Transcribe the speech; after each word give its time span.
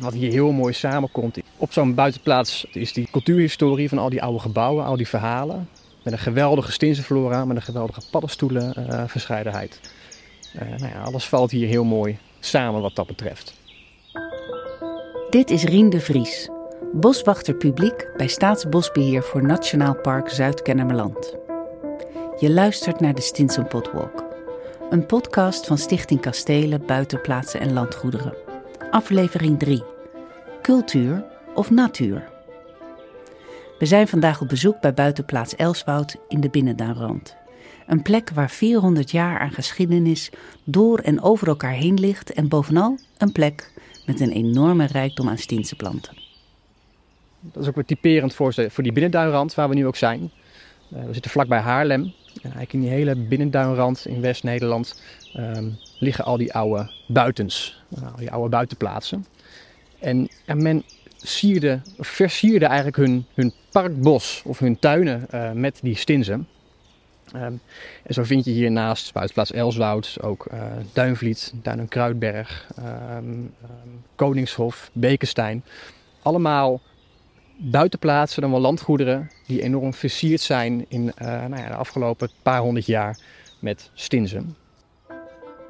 Wat 0.00 0.12
hier 0.12 0.30
heel 0.30 0.52
mooi 0.52 0.72
samenkomt. 0.72 1.38
Op 1.56 1.72
zo'n 1.72 1.94
buitenplaats 1.94 2.66
is 2.72 2.92
die 2.92 3.08
cultuurhistorie 3.10 3.88
van 3.88 3.98
al 3.98 4.10
die 4.10 4.22
oude 4.22 4.38
gebouwen, 4.38 4.84
al 4.84 4.96
die 4.96 5.08
verhalen. 5.08 5.68
Met 6.02 6.12
een 6.12 6.18
geweldige 6.18 6.72
stinsenflora, 6.72 7.44
met 7.44 7.56
een 7.56 7.62
geweldige 7.62 8.00
paddenstoelenverscheidenheid. 8.10 9.80
Uh, 10.54 10.60
nou 10.60 10.92
ja, 10.92 11.02
alles 11.02 11.24
valt 11.24 11.50
hier 11.50 11.68
heel 11.68 11.84
mooi 11.84 12.18
samen 12.40 12.80
wat 12.80 12.96
dat 12.96 13.06
betreft. 13.06 13.54
Dit 15.30 15.50
is 15.50 15.64
Rien 15.64 15.90
de 15.90 16.00
Vries, 16.00 16.48
boswachter 16.92 17.54
publiek 17.54 18.10
bij 18.16 18.26
Staatsbosbeheer 18.26 19.22
voor 19.22 19.42
Nationaal 19.42 19.94
Park 19.94 20.28
Zuid-Kennemerland. 20.28 21.36
Je 22.38 22.50
luistert 22.50 23.00
naar 23.00 23.14
de 23.14 23.20
Stinsen 23.20 23.66
Potwalk, 23.66 24.24
een 24.90 25.06
podcast 25.06 25.66
van 25.66 25.78
Stichting 25.78 26.20
Kastelen, 26.20 26.86
Buitenplaatsen 26.86 27.60
en 27.60 27.72
Landgoederen. 27.72 28.51
Aflevering 28.92 29.58
3. 29.58 29.82
Cultuur 30.62 31.24
of 31.54 31.70
natuur? 31.70 32.28
We 33.78 33.86
zijn 33.86 34.08
vandaag 34.08 34.40
op 34.40 34.48
bezoek 34.48 34.80
bij 34.80 34.94
buitenplaats 34.94 35.56
Elswoud 35.56 36.16
in 36.28 36.40
de 36.40 36.48
Binnenduinrand. 36.50 37.36
Een 37.86 38.02
plek 38.02 38.30
waar 38.30 38.50
400 38.50 39.10
jaar 39.10 39.38
aan 39.38 39.50
geschiedenis 39.50 40.30
door 40.64 40.98
en 40.98 41.22
over 41.22 41.48
elkaar 41.48 41.72
heen 41.72 42.00
ligt 42.00 42.32
en 42.32 42.48
bovenal 42.48 42.98
een 43.18 43.32
plek 43.32 43.72
met 44.06 44.20
een 44.20 44.32
enorme 44.32 44.86
rijkdom 44.86 45.28
aan 45.28 45.38
Stiense 45.38 45.76
planten. 45.76 46.16
Dat 47.40 47.62
is 47.62 47.68
ook 47.68 47.74
weer 47.74 47.84
typerend 47.84 48.34
voor, 48.34 48.54
voor 48.54 48.82
die 48.82 48.92
binnenduinrand 48.92 49.54
waar 49.54 49.68
we 49.68 49.74
nu 49.74 49.86
ook 49.86 49.96
zijn. 49.96 50.30
Uh, 50.96 51.04
we 51.04 51.12
zitten 51.12 51.30
vlakbij 51.30 51.58
Haarlem. 51.58 52.02
En 52.34 52.42
eigenlijk 52.42 52.72
in 52.72 52.80
die 52.80 52.90
hele 52.90 53.16
binnenduinrand 53.16 54.06
in 54.06 54.20
West-Nederland 54.20 55.02
um, 55.36 55.78
liggen 55.98 56.24
al 56.24 56.36
die 56.36 56.52
oude 56.52 56.90
buitens, 57.06 57.82
uh, 57.98 58.16
die 58.16 58.30
oude 58.30 58.48
buitenplaatsen. 58.48 59.26
En, 59.98 60.28
en 60.44 60.62
men 60.62 60.82
sierde, 61.16 61.80
versierde 61.98 62.66
eigenlijk 62.66 62.96
hun, 62.96 63.24
hun 63.34 63.52
parkbos 63.70 64.42
of 64.44 64.58
hun 64.58 64.78
tuinen 64.78 65.26
uh, 65.34 65.52
met 65.52 65.78
die 65.82 65.96
stinsen. 65.96 66.48
Um, 67.34 67.60
en 68.02 68.14
zo 68.14 68.24
vind 68.24 68.44
je 68.44 68.50
hier 68.50 68.70
naast 68.70 69.12
buitenplaats 69.12 69.52
Elswoud 69.52 70.16
ook 70.20 70.46
Duinvliet, 70.92 71.52
Duin 71.62 71.78
en 71.78 71.88
Kruidberg, 71.88 72.66
um, 73.18 73.54
Koningshof, 74.14 74.90
Bekenstein. 74.92 75.64
Allemaal 76.22 76.80
buitenplaatsen, 77.70 78.42
dan 78.42 78.50
wel 78.50 78.60
landgoederen 78.60 79.30
die 79.46 79.62
enorm 79.62 79.94
versierd 79.94 80.40
zijn 80.40 80.84
in 80.88 81.02
uh, 81.02 81.26
nou 81.28 81.56
ja, 81.56 81.68
de 81.68 81.74
afgelopen 81.74 82.30
paar 82.42 82.60
honderd 82.60 82.86
jaar 82.86 83.18
met 83.58 83.90
stinsen. 83.94 84.56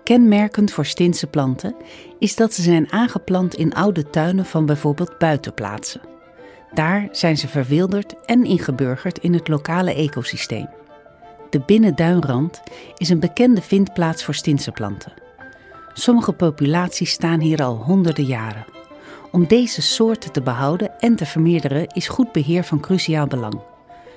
Kenmerkend 0.04 0.72
voor 0.72 0.86
stinse 0.86 1.26
planten 1.26 1.74
is 2.18 2.36
dat 2.36 2.52
ze 2.52 2.62
zijn 2.62 2.92
aangeplant 2.92 3.54
in 3.54 3.74
oude 3.74 4.10
tuinen 4.10 4.44
van 4.44 4.66
bijvoorbeeld 4.66 5.18
buitenplaatsen. 5.18 6.00
Daar 6.74 7.08
zijn 7.10 7.36
ze 7.36 7.48
verwilderd 7.48 8.24
en 8.24 8.44
ingeburgerd 8.44 9.18
in 9.18 9.34
het 9.34 9.48
lokale 9.48 9.94
ecosysteem. 9.94 10.68
De 11.50 11.60
binnenduinrand 11.60 12.62
is 12.96 13.08
een 13.08 13.20
bekende 13.20 13.62
vindplaats 13.62 14.24
voor 14.24 14.34
stinsenplanten. 14.34 15.12
Sommige 15.92 16.32
populaties 16.32 17.10
staan 17.10 17.40
hier 17.40 17.62
al 17.62 17.76
honderden 17.76 18.24
jaren. 18.24 18.64
Om 19.32 19.46
deze 19.46 19.82
soorten 19.82 20.32
te 20.32 20.42
behouden 20.42 21.00
en 21.00 21.16
te 21.16 21.26
vermeerderen 21.26 21.86
is 21.86 22.08
goed 22.08 22.32
beheer 22.32 22.64
van 22.64 22.80
cruciaal 22.80 23.26
belang. 23.26 23.60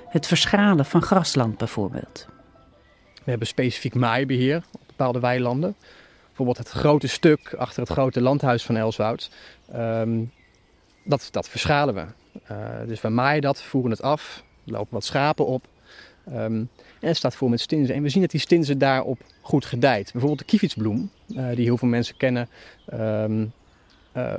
Het 0.08 0.26
verschalen 0.26 0.84
van 0.84 1.02
grasland 1.02 1.58
bijvoorbeeld. 1.58 2.26
We 3.14 3.30
hebben 3.30 3.46
specifiek 3.46 3.94
maaibeheer 3.94 4.64
op 4.72 4.80
bepaalde 4.86 5.20
weilanden. 5.20 5.76
Bijvoorbeeld 6.26 6.58
het 6.58 6.68
grote 6.68 7.06
stuk 7.06 7.54
achter 7.58 7.82
het 7.82 7.90
grote 7.90 8.20
landhuis 8.20 8.64
van 8.64 8.76
Elswoud. 8.76 9.30
Um, 9.74 10.32
dat, 11.04 11.28
dat 11.30 11.48
verschalen 11.48 11.94
we. 11.94 12.04
Uh, 12.50 12.86
dus 12.86 13.00
we 13.00 13.08
maaien 13.08 13.42
dat, 13.42 13.62
voeren 13.62 13.90
het 13.90 14.02
af, 14.02 14.42
lopen 14.64 14.94
wat 14.94 15.04
schapen 15.04 15.46
op. 15.46 15.68
Um, 16.28 16.34
en 17.00 17.08
het 17.08 17.16
staat 17.16 17.36
vol 17.36 17.48
met 17.48 17.60
stinsen. 17.60 17.94
En 17.94 18.02
we 18.02 18.08
zien 18.08 18.22
dat 18.22 18.30
die 18.30 18.40
stinsen 18.40 18.78
daarop 18.78 19.20
goed 19.40 19.64
gedijt. 19.64 20.12
Bijvoorbeeld 20.12 20.38
de 20.38 20.46
kievitsbloem, 20.46 21.10
uh, 21.28 21.48
die 21.54 21.64
heel 21.64 21.78
veel 21.78 21.88
mensen 21.88 22.16
kennen 22.16 22.48
uh, 22.94 23.46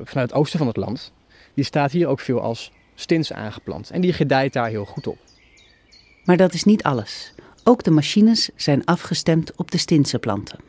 vanuit 0.04 0.30
het 0.30 0.34
oosten 0.34 0.60
van 0.60 0.68
het 0.68 0.78
land. 0.78 1.12
Die 1.54 1.64
staat 1.64 1.92
hier 1.92 2.08
ook 2.08 2.20
veel 2.20 2.42
als 2.42 2.72
stins 2.96 3.34
aangeplant. 3.34 3.90
En 3.90 4.02
die 4.02 4.14
gedijt 4.14 4.54
daar 4.54 4.70
heel 4.70 4.86
goed 4.86 5.08
op. 5.08 5.18
Maar 6.26 6.38
dat 6.38 6.54
is 6.54 6.64
niet 6.64 6.84
alles. 6.84 7.34
Ook 7.64 7.84
de 7.84 7.92
machines 7.92 8.50
zijn 8.56 8.86
afgestemd 8.86 9.56
op 9.56 9.72
de 9.72 9.78
stinsenplanten. 9.78 10.60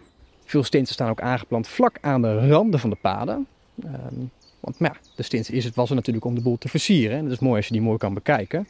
Veel 0.45 0.65
stinsen 0.65 0.95
staan 0.95 1.11
ook 1.11 1.21
aangeplant 1.21 1.69
vlak 1.69 1.99
aan 2.01 2.23
de 2.23 2.49
randen 2.49 2.81
van 2.81 2.91
de 2.91 2.97
paden. 3.01 3.47
Um, 3.85 4.31
want 4.61 4.77
ja, 4.79 4.97
de 5.17 5.23
stins 5.23 5.51
is 5.51 5.65
het 5.65 5.75
was 5.75 5.89
er 5.89 5.95
natuurlijk 5.95 6.25
om 6.25 6.35
de 6.35 6.41
boel 6.41 6.59
te 6.59 6.69
versieren. 6.69 7.17
En 7.17 7.23
dat 7.25 7.33
is 7.33 7.39
mooi 7.39 7.57
als 7.57 7.67
je 7.67 7.73
die 7.73 7.83
mooi 7.83 7.99
kan 7.99 8.15
bekijken. 8.15 8.69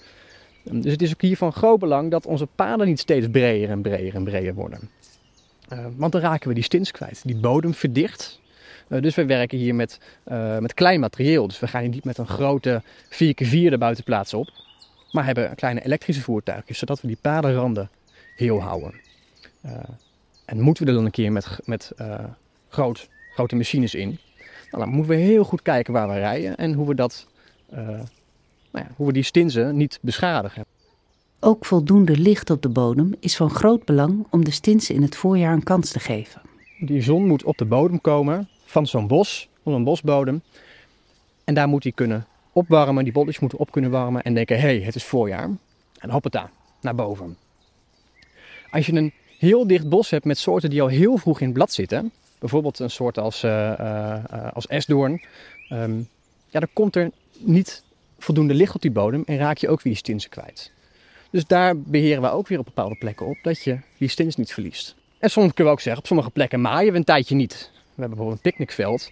Dus 0.63 0.93
het 0.93 1.03
is 1.03 1.13
ook 1.13 1.23
hier 1.23 1.37
van 1.37 1.53
groot 1.53 1.79
belang 1.79 2.11
dat 2.11 2.27
onze 2.27 2.47
paden 2.47 2.87
niet 2.87 3.01
steeds 3.01 3.27
breder 3.31 3.71
en 3.71 3.83
breder 3.83 4.15
en 4.15 4.25
breder 4.25 4.55
worden. 4.55 4.91
Uh, 5.73 5.87
want 5.97 6.13
dan 6.13 6.21
raken 6.21 6.49
we 6.49 6.55
die 6.55 6.63
stins 6.63 6.91
kwijt. 6.91 7.21
Die 7.25 7.37
bodem 7.37 7.75
verdicht. 7.75 8.41
Uh, 8.89 9.03
dus 9.03 9.15
we 9.15 9.25
werken 9.25 9.59
hier 9.59 9.75
met, 9.75 10.01
uh, 10.29 10.59
met 10.59 10.75
klein 10.75 11.01
materieel. 11.01 11.49
Dus 11.49 11.59
we 11.59 11.67
gaan 11.67 11.81
hier 11.81 11.91
niet 11.91 12.05
met 12.05 12.19
een 12.19 12.27
grote 12.27 12.83
4x4 13.05 13.49
de 13.51 13.79
buitenplaats 13.79 14.35
op. 14.35 14.49
Maar 15.11 15.25
hebben 15.25 15.55
kleine 15.55 15.85
elektrische 15.85 16.23
voertuigjes, 16.23 16.79
zodat 16.79 17.01
we 17.01 17.07
die 17.07 17.19
padenranden 17.21 17.91
heel 18.37 18.61
houden. 18.61 18.95
en 20.45 20.61
moeten 20.61 20.85
we 20.85 20.91
er 20.91 20.97
dan 20.97 21.05
een 21.05 21.11
keer 21.11 21.33
met, 21.33 21.59
met 21.65 21.93
groot, 22.69 23.09
grote 23.35 23.57
machines 23.57 23.95
in. 23.95 24.19
Nou, 24.71 24.85
dan 24.85 24.89
moeten 24.89 25.17
we 25.17 25.23
heel 25.23 25.45
goed 25.45 25.63
kijken 25.63 25.93
waar 25.93 26.09
we 26.09 26.15
rijden 26.15 26.57
en 26.57 26.73
hoe 26.73 26.87
we 26.87 26.95
dat 26.95 27.27
nou 28.71 28.85
ja, 28.85 28.95
hoe 28.97 29.07
we 29.07 29.13
die 29.13 29.23
stinsen 29.23 29.77
niet 29.77 29.99
beschadigen. 30.03 30.65
Ook 31.41 31.65
voldoende 31.65 32.19
licht 32.19 32.51
op 32.51 32.63
de 32.63 32.69
bodem 32.69 33.15
is 33.21 33.37
van 33.37 33.51
groot 33.51 33.85
belang 33.85 34.27
om 34.31 34.45
de 34.45 34.51
stinsen 34.51 34.95
in 34.95 35.03
het 35.03 35.17
voorjaar 35.17 35.53
een 35.53 35.63
kans 35.63 35.91
te 35.91 36.01
geven. 36.01 36.41
Die 36.81 37.03
zon 37.03 37.27
moet 37.27 37.45
op 37.45 37.59
de 37.59 37.65
bodem 37.65 38.01
komen 38.01 38.49
van 38.69 38.87
zo'n 38.87 39.07
bos, 39.07 39.49
van 39.63 39.73
een 39.73 39.85
bosbodem. 39.85 40.43
En 41.45 41.55
daar 41.55 41.69
moet 41.69 41.83
hij 41.83 41.93
kunnen 41.93 42.27
opwarmen, 42.53 43.05
die 43.05 43.13
bolletjes 43.13 43.39
moeten 43.39 43.59
op 43.59 43.71
kunnen 43.71 43.91
warmen 43.91 44.23
en 44.23 44.35
denken, 44.35 44.61
hey, 44.61 44.81
het 44.81 44.95
is 44.95 45.05
voorjaar. 45.05 45.51
En 45.99 46.11
hoppata, 46.11 46.51
naar 46.81 46.95
boven. 46.95 47.37
Als 48.71 48.87
je 48.87 48.93
een 48.93 49.13
heel 49.39 49.67
dicht 49.67 49.89
bos 49.89 50.11
hebt 50.11 50.25
met 50.25 50.39
soorten 50.39 50.71
die 50.71 50.83
al 50.83 50.89
heel 50.89 51.17
vroeg 51.17 51.41
in 51.41 51.47
het 51.47 51.55
blad 51.55 51.73
zitten, 51.73 52.13
bijvoorbeeld 52.39 52.79
een 52.79 52.91
soort 52.91 53.19
als, 53.19 53.45
uh, 53.45 53.73
uh, 53.81 54.53
als 54.53 54.67
esdoorn, 54.67 55.23
um, 55.73 56.09
ja, 56.49 56.61
dan 56.61 56.69
komt 56.73 56.97
er 56.97 57.11
niet 57.39 57.83
voldoende 58.19 58.55
licht 58.55 58.75
op 58.75 58.83
die 58.83 58.91
bodem 58.91 59.23
en 59.27 59.37
raak 59.37 59.59
je 59.59 59.69
ook 59.69 59.83
weer 59.83 59.97
stinsen 59.97 60.31
kwijt. 60.31 60.73
Dus 61.31 61.47
daar 61.47 61.79
beheren 61.79 62.23
we 62.23 62.31
ook 62.31 62.49
weer 62.49 62.59
op 62.59 62.65
bepaalde 62.65 62.97
plekken 62.99 63.27
op 63.27 63.39
dat 63.43 63.63
je 63.63 63.79
die 63.99 64.09
stins 64.09 64.37
niet 64.37 64.53
verliest. 64.53 64.95
En 65.19 65.31
soms 65.31 65.47
kunnen 65.47 65.65
we 65.65 65.79
ook 65.79 65.81
zeggen, 65.81 66.03
op 66.03 66.07
sommige 66.07 66.31
plekken 66.31 66.61
maaien 66.61 66.93
we 66.93 66.99
een 66.99 67.05
tijdje 67.05 67.35
niet. 67.35 67.71
We 67.99 68.05
hebben 68.05 68.19
bijvoorbeeld 68.19 68.47
een 68.47 68.51
picknickveld, 68.51 69.11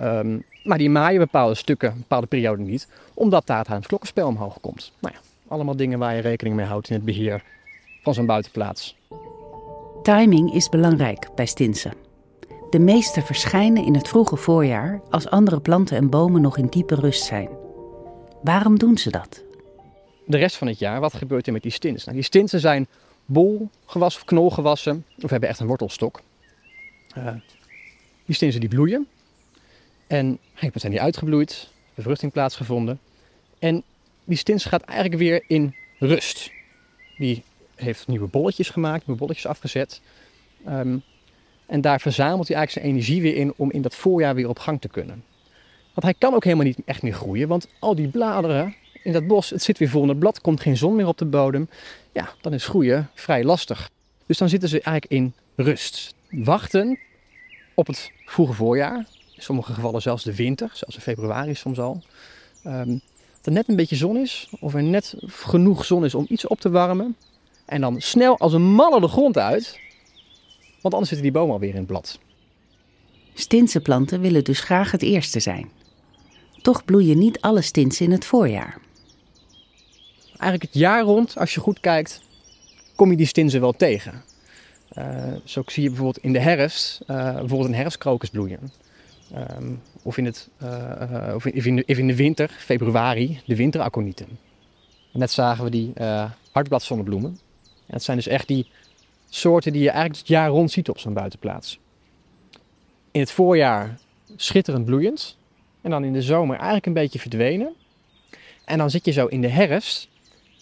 um, 0.00 0.44
maar 0.64 0.78
die 0.78 0.90
maaien 0.90 1.20
bepaalde 1.20 1.54
stukken, 1.54 1.94
bepaalde 1.96 2.26
perioden 2.26 2.66
niet, 2.66 2.88
omdat 3.14 3.46
daar 3.46 3.66
het 3.68 3.86
klokkenspel 3.86 4.26
omhoog 4.26 4.60
komt. 4.60 4.92
Nou 5.00 5.14
ja, 5.14 5.20
allemaal 5.48 5.76
dingen 5.76 5.98
waar 5.98 6.14
je 6.14 6.20
rekening 6.20 6.56
mee 6.56 6.66
houdt 6.66 6.88
in 6.88 6.94
het 6.94 7.04
beheer 7.04 7.44
van 8.02 8.14
zo'n 8.14 8.26
buitenplaats. 8.26 8.96
Timing 10.02 10.54
is 10.54 10.68
belangrijk 10.68 11.28
bij 11.34 11.46
stinsen. 11.46 11.92
De 12.70 12.78
meeste 12.78 13.22
verschijnen 13.22 13.84
in 13.84 13.94
het 13.94 14.08
vroege 14.08 14.36
voorjaar 14.36 15.00
als 15.10 15.28
andere 15.28 15.60
planten 15.60 15.96
en 15.96 16.10
bomen 16.10 16.42
nog 16.42 16.58
in 16.58 16.66
diepe 16.66 16.94
rust 16.94 17.24
zijn. 17.24 17.48
Waarom 18.42 18.78
doen 18.78 18.98
ze 18.98 19.10
dat? 19.10 19.42
De 20.26 20.36
rest 20.36 20.56
van 20.56 20.66
het 20.66 20.78
jaar, 20.78 21.00
wat 21.00 21.14
gebeurt 21.14 21.46
er 21.46 21.52
met 21.52 21.62
die 21.62 21.72
stinsen? 21.72 22.04
Nou, 22.04 22.16
die 22.16 22.26
stinsen 22.26 22.60
zijn 22.60 22.86
bolgewassen 23.24 24.20
of 24.20 24.24
knolgewassen, 24.26 25.04
of 25.22 25.30
hebben 25.30 25.48
echt 25.48 25.60
een 25.60 25.66
wortelstok. 25.66 26.20
Uh, 27.18 27.28
die 28.28 28.36
stinsen 28.36 28.60
die 28.60 28.68
bloeien. 28.68 29.06
En 30.06 30.38
wat 30.60 30.72
zijn 30.74 30.92
die 30.92 31.00
uitgebloeid, 31.00 31.68
bevruchting 31.94 32.32
plaatsgevonden. 32.32 33.00
En 33.58 33.82
die 34.24 34.36
stins 34.36 34.64
gaat 34.64 34.82
eigenlijk 34.82 35.20
weer 35.20 35.44
in 35.46 35.74
rust. 35.98 36.50
Die 37.16 37.42
heeft 37.74 38.06
nieuwe 38.06 38.26
bolletjes 38.26 38.68
gemaakt, 38.68 39.06
nieuwe 39.06 39.20
bolletjes 39.20 39.46
afgezet. 39.46 40.00
Um, 40.68 41.02
en 41.66 41.80
daar 41.80 42.00
verzamelt 42.00 42.48
hij 42.48 42.56
eigenlijk 42.56 42.86
zijn 42.86 42.94
energie 42.94 43.22
weer 43.22 43.36
in 43.36 43.52
om 43.56 43.70
in 43.70 43.82
dat 43.82 43.94
voorjaar 43.94 44.34
weer 44.34 44.48
op 44.48 44.58
gang 44.58 44.80
te 44.80 44.88
kunnen. 44.88 45.24
Want 45.94 46.02
hij 46.02 46.14
kan 46.18 46.34
ook 46.34 46.44
helemaal 46.44 46.66
niet 46.66 46.78
echt 46.84 47.02
meer 47.02 47.12
groeien, 47.12 47.48
want 47.48 47.68
al 47.78 47.94
die 47.94 48.08
bladeren 48.08 48.74
in 49.02 49.12
dat 49.12 49.26
bos, 49.26 49.50
het 49.50 49.62
zit 49.62 49.78
weer 49.78 49.88
vol 49.88 50.02
in 50.02 50.08
het 50.08 50.18
blad, 50.18 50.40
komt 50.40 50.60
geen 50.60 50.76
zon 50.76 50.94
meer 50.94 51.06
op 51.06 51.18
de 51.18 51.24
bodem. 51.24 51.68
Ja, 52.12 52.28
dan 52.40 52.52
is 52.52 52.66
groeien 52.66 53.10
vrij 53.14 53.44
lastig. 53.44 53.90
Dus 54.26 54.38
dan 54.38 54.48
zitten 54.48 54.68
ze 54.68 54.80
eigenlijk 54.80 55.12
in 55.12 55.34
rust. 55.54 56.14
Wachten 56.30 56.98
op 57.78 57.86
het 57.86 58.12
vroege 58.24 58.52
voorjaar. 58.52 59.06
In 59.34 59.42
sommige 59.42 59.72
gevallen 59.72 60.02
zelfs 60.02 60.24
de 60.24 60.34
winter, 60.34 60.70
zelfs 60.72 60.94
in 60.94 61.02
februari 61.02 61.54
soms 61.54 61.78
al. 61.78 62.02
Um, 62.66 63.00
dat 63.36 63.46
er 63.46 63.52
net 63.52 63.68
een 63.68 63.76
beetje 63.76 63.96
zon 63.96 64.16
is, 64.16 64.48
of 64.60 64.74
er 64.74 64.82
net 64.82 65.14
genoeg 65.26 65.84
zon 65.84 66.04
is 66.04 66.14
om 66.14 66.26
iets 66.28 66.46
op 66.46 66.60
te 66.60 66.70
warmen. 66.70 67.16
En 67.64 67.80
dan 67.80 68.00
snel 68.00 68.38
als 68.38 68.52
een 68.52 68.72
malle 68.72 69.00
de 69.00 69.08
grond 69.08 69.38
uit, 69.38 69.78
want 70.80 70.94
anders 70.94 71.08
zitten 71.08 71.22
die 71.22 71.32
bomen 71.32 71.52
alweer 71.52 71.70
in 71.70 71.76
het 71.76 71.86
blad. 71.86 72.18
Stinse 73.34 73.80
planten 73.80 74.20
willen 74.20 74.44
dus 74.44 74.60
graag 74.60 74.90
het 74.90 75.02
eerste 75.02 75.40
zijn. 75.40 75.70
Toch 76.62 76.84
bloeien 76.84 77.18
niet 77.18 77.40
alle 77.40 77.62
stinsen 77.62 78.04
in 78.04 78.12
het 78.12 78.24
voorjaar. 78.24 78.80
Eigenlijk 80.28 80.62
het 80.62 80.80
jaar 80.80 81.02
rond, 81.02 81.38
als 81.38 81.54
je 81.54 81.60
goed 81.60 81.80
kijkt, 81.80 82.20
kom 82.96 83.10
je 83.10 83.16
die 83.16 83.26
stinsen 83.26 83.60
wel 83.60 83.72
tegen. 83.72 84.22
Uh, 84.98 85.34
zo 85.44 85.62
zie 85.66 85.82
je 85.82 85.88
bijvoorbeeld 85.88 86.24
in 86.24 86.32
de 86.32 86.38
herfst 86.38 87.00
uh, 87.06 87.34
bijvoorbeeld 87.34 87.68
een 87.68 87.74
herfstkrokus 87.74 88.30
bloeien. 88.30 88.60
Um, 89.56 89.82
of, 90.02 90.18
in 90.18 90.24
het, 90.24 90.48
uh, 90.62 91.32
of, 91.34 91.46
in, 91.46 91.76
de, 91.76 91.84
in 91.84 92.06
de 92.06 92.16
winter, 92.16 92.50
februari, 92.58 93.40
de 93.46 93.56
winteraconieten. 93.56 94.38
Net 95.12 95.30
zagen 95.30 95.64
we 95.64 95.70
die 95.70 95.92
hartbladzonnebloemen. 96.50 97.30
En 97.62 97.94
dat 97.94 98.02
zijn 98.02 98.16
dus 98.16 98.26
echt 98.26 98.48
die 98.48 98.66
soorten 99.28 99.72
die 99.72 99.82
je 99.82 99.90
eigenlijk 99.90 100.18
het 100.18 100.28
jaar 100.28 100.48
rond 100.48 100.70
ziet 100.70 100.88
op 100.88 100.98
zo'n 100.98 101.12
buitenplaats. 101.12 101.78
In 103.10 103.20
het 103.20 103.30
voorjaar 103.30 103.98
schitterend 104.36 104.84
bloeiend. 104.84 105.36
En 105.80 105.90
dan 105.90 106.04
in 106.04 106.12
de 106.12 106.22
zomer 106.22 106.56
eigenlijk 106.56 106.86
een 106.86 106.92
beetje 106.92 107.18
verdwenen. 107.18 107.74
En 108.64 108.78
dan 108.78 108.90
zit 108.90 109.04
je 109.04 109.12
zo 109.12 109.26
in 109.26 109.40
de 109.40 109.48
herfst. 109.48 110.08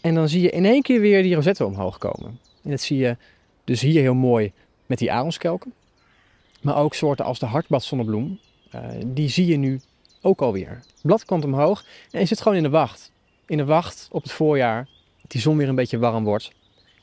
En 0.01 0.15
dan 0.15 0.29
zie 0.29 0.43
je 0.43 0.51
in 0.51 0.65
één 0.65 0.83
keer 0.83 1.01
weer 1.01 1.23
die 1.23 1.35
rosetten 1.35 1.67
omhoog 1.67 1.99
komen. 1.99 2.41
En 2.63 2.71
dat 2.71 2.81
zie 2.81 2.99
je 2.99 3.17
dus 3.67 3.81
hier 3.81 4.01
heel 4.01 4.15
mooi 4.15 4.53
met 4.87 4.99
die 4.99 5.13
aronskelken. 5.13 5.73
Maar 6.61 6.77
ook 6.77 6.95
soorten 6.95 7.25
als 7.25 7.39
de 7.39 7.47
hartbladzonnebloem. 7.47 8.39
Uh, 8.75 8.81
die 9.07 9.29
zie 9.29 9.47
je 9.47 9.57
nu 9.57 9.81
ook 10.21 10.41
alweer. 10.41 10.81
Blad 11.03 11.25
komt 11.25 11.45
omhoog 11.45 11.85
en 12.11 12.21
je 12.21 12.27
zit 12.27 12.41
gewoon 12.41 12.57
in 12.57 12.63
de 12.63 12.69
wacht. 12.69 13.13
In 13.47 13.57
de 13.57 13.65
wacht 13.65 14.09
op 14.11 14.23
het 14.23 14.33
voorjaar. 14.33 14.89
Dat 15.23 15.31
die 15.31 15.41
zon 15.41 15.57
weer 15.57 15.69
een 15.69 15.75
beetje 15.75 15.99
warm 15.99 16.25
wordt. 16.25 16.53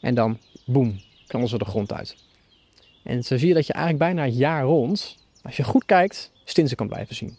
En 0.01 0.15
dan, 0.15 0.37
boem, 0.65 0.99
knallen 1.27 1.47
ze 1.47 1.57
de 1.57 1.65
grond 1.65 1.93
uit. 1.93 2.15
En 3.03 3.23
zo 3.23 3.37
zie 3.37 3.47
je 3.47 3.53
dat 3.53 3.67
je 3.67 3.73
eigenlijk 3.73 4.03
bijna 4.03 4.25
het 4.25 4.37
jaar 4.37 4.63
rond, 4.63 5.17
als 5.41 5.57
je 5.57 5.63
goed 5.63 5.85
kijkt, 5.85 6.31
stinsen 6.43 6.77
kan 6.77 6.87
blijven 6.87 7.15
zien. 7.15 7.37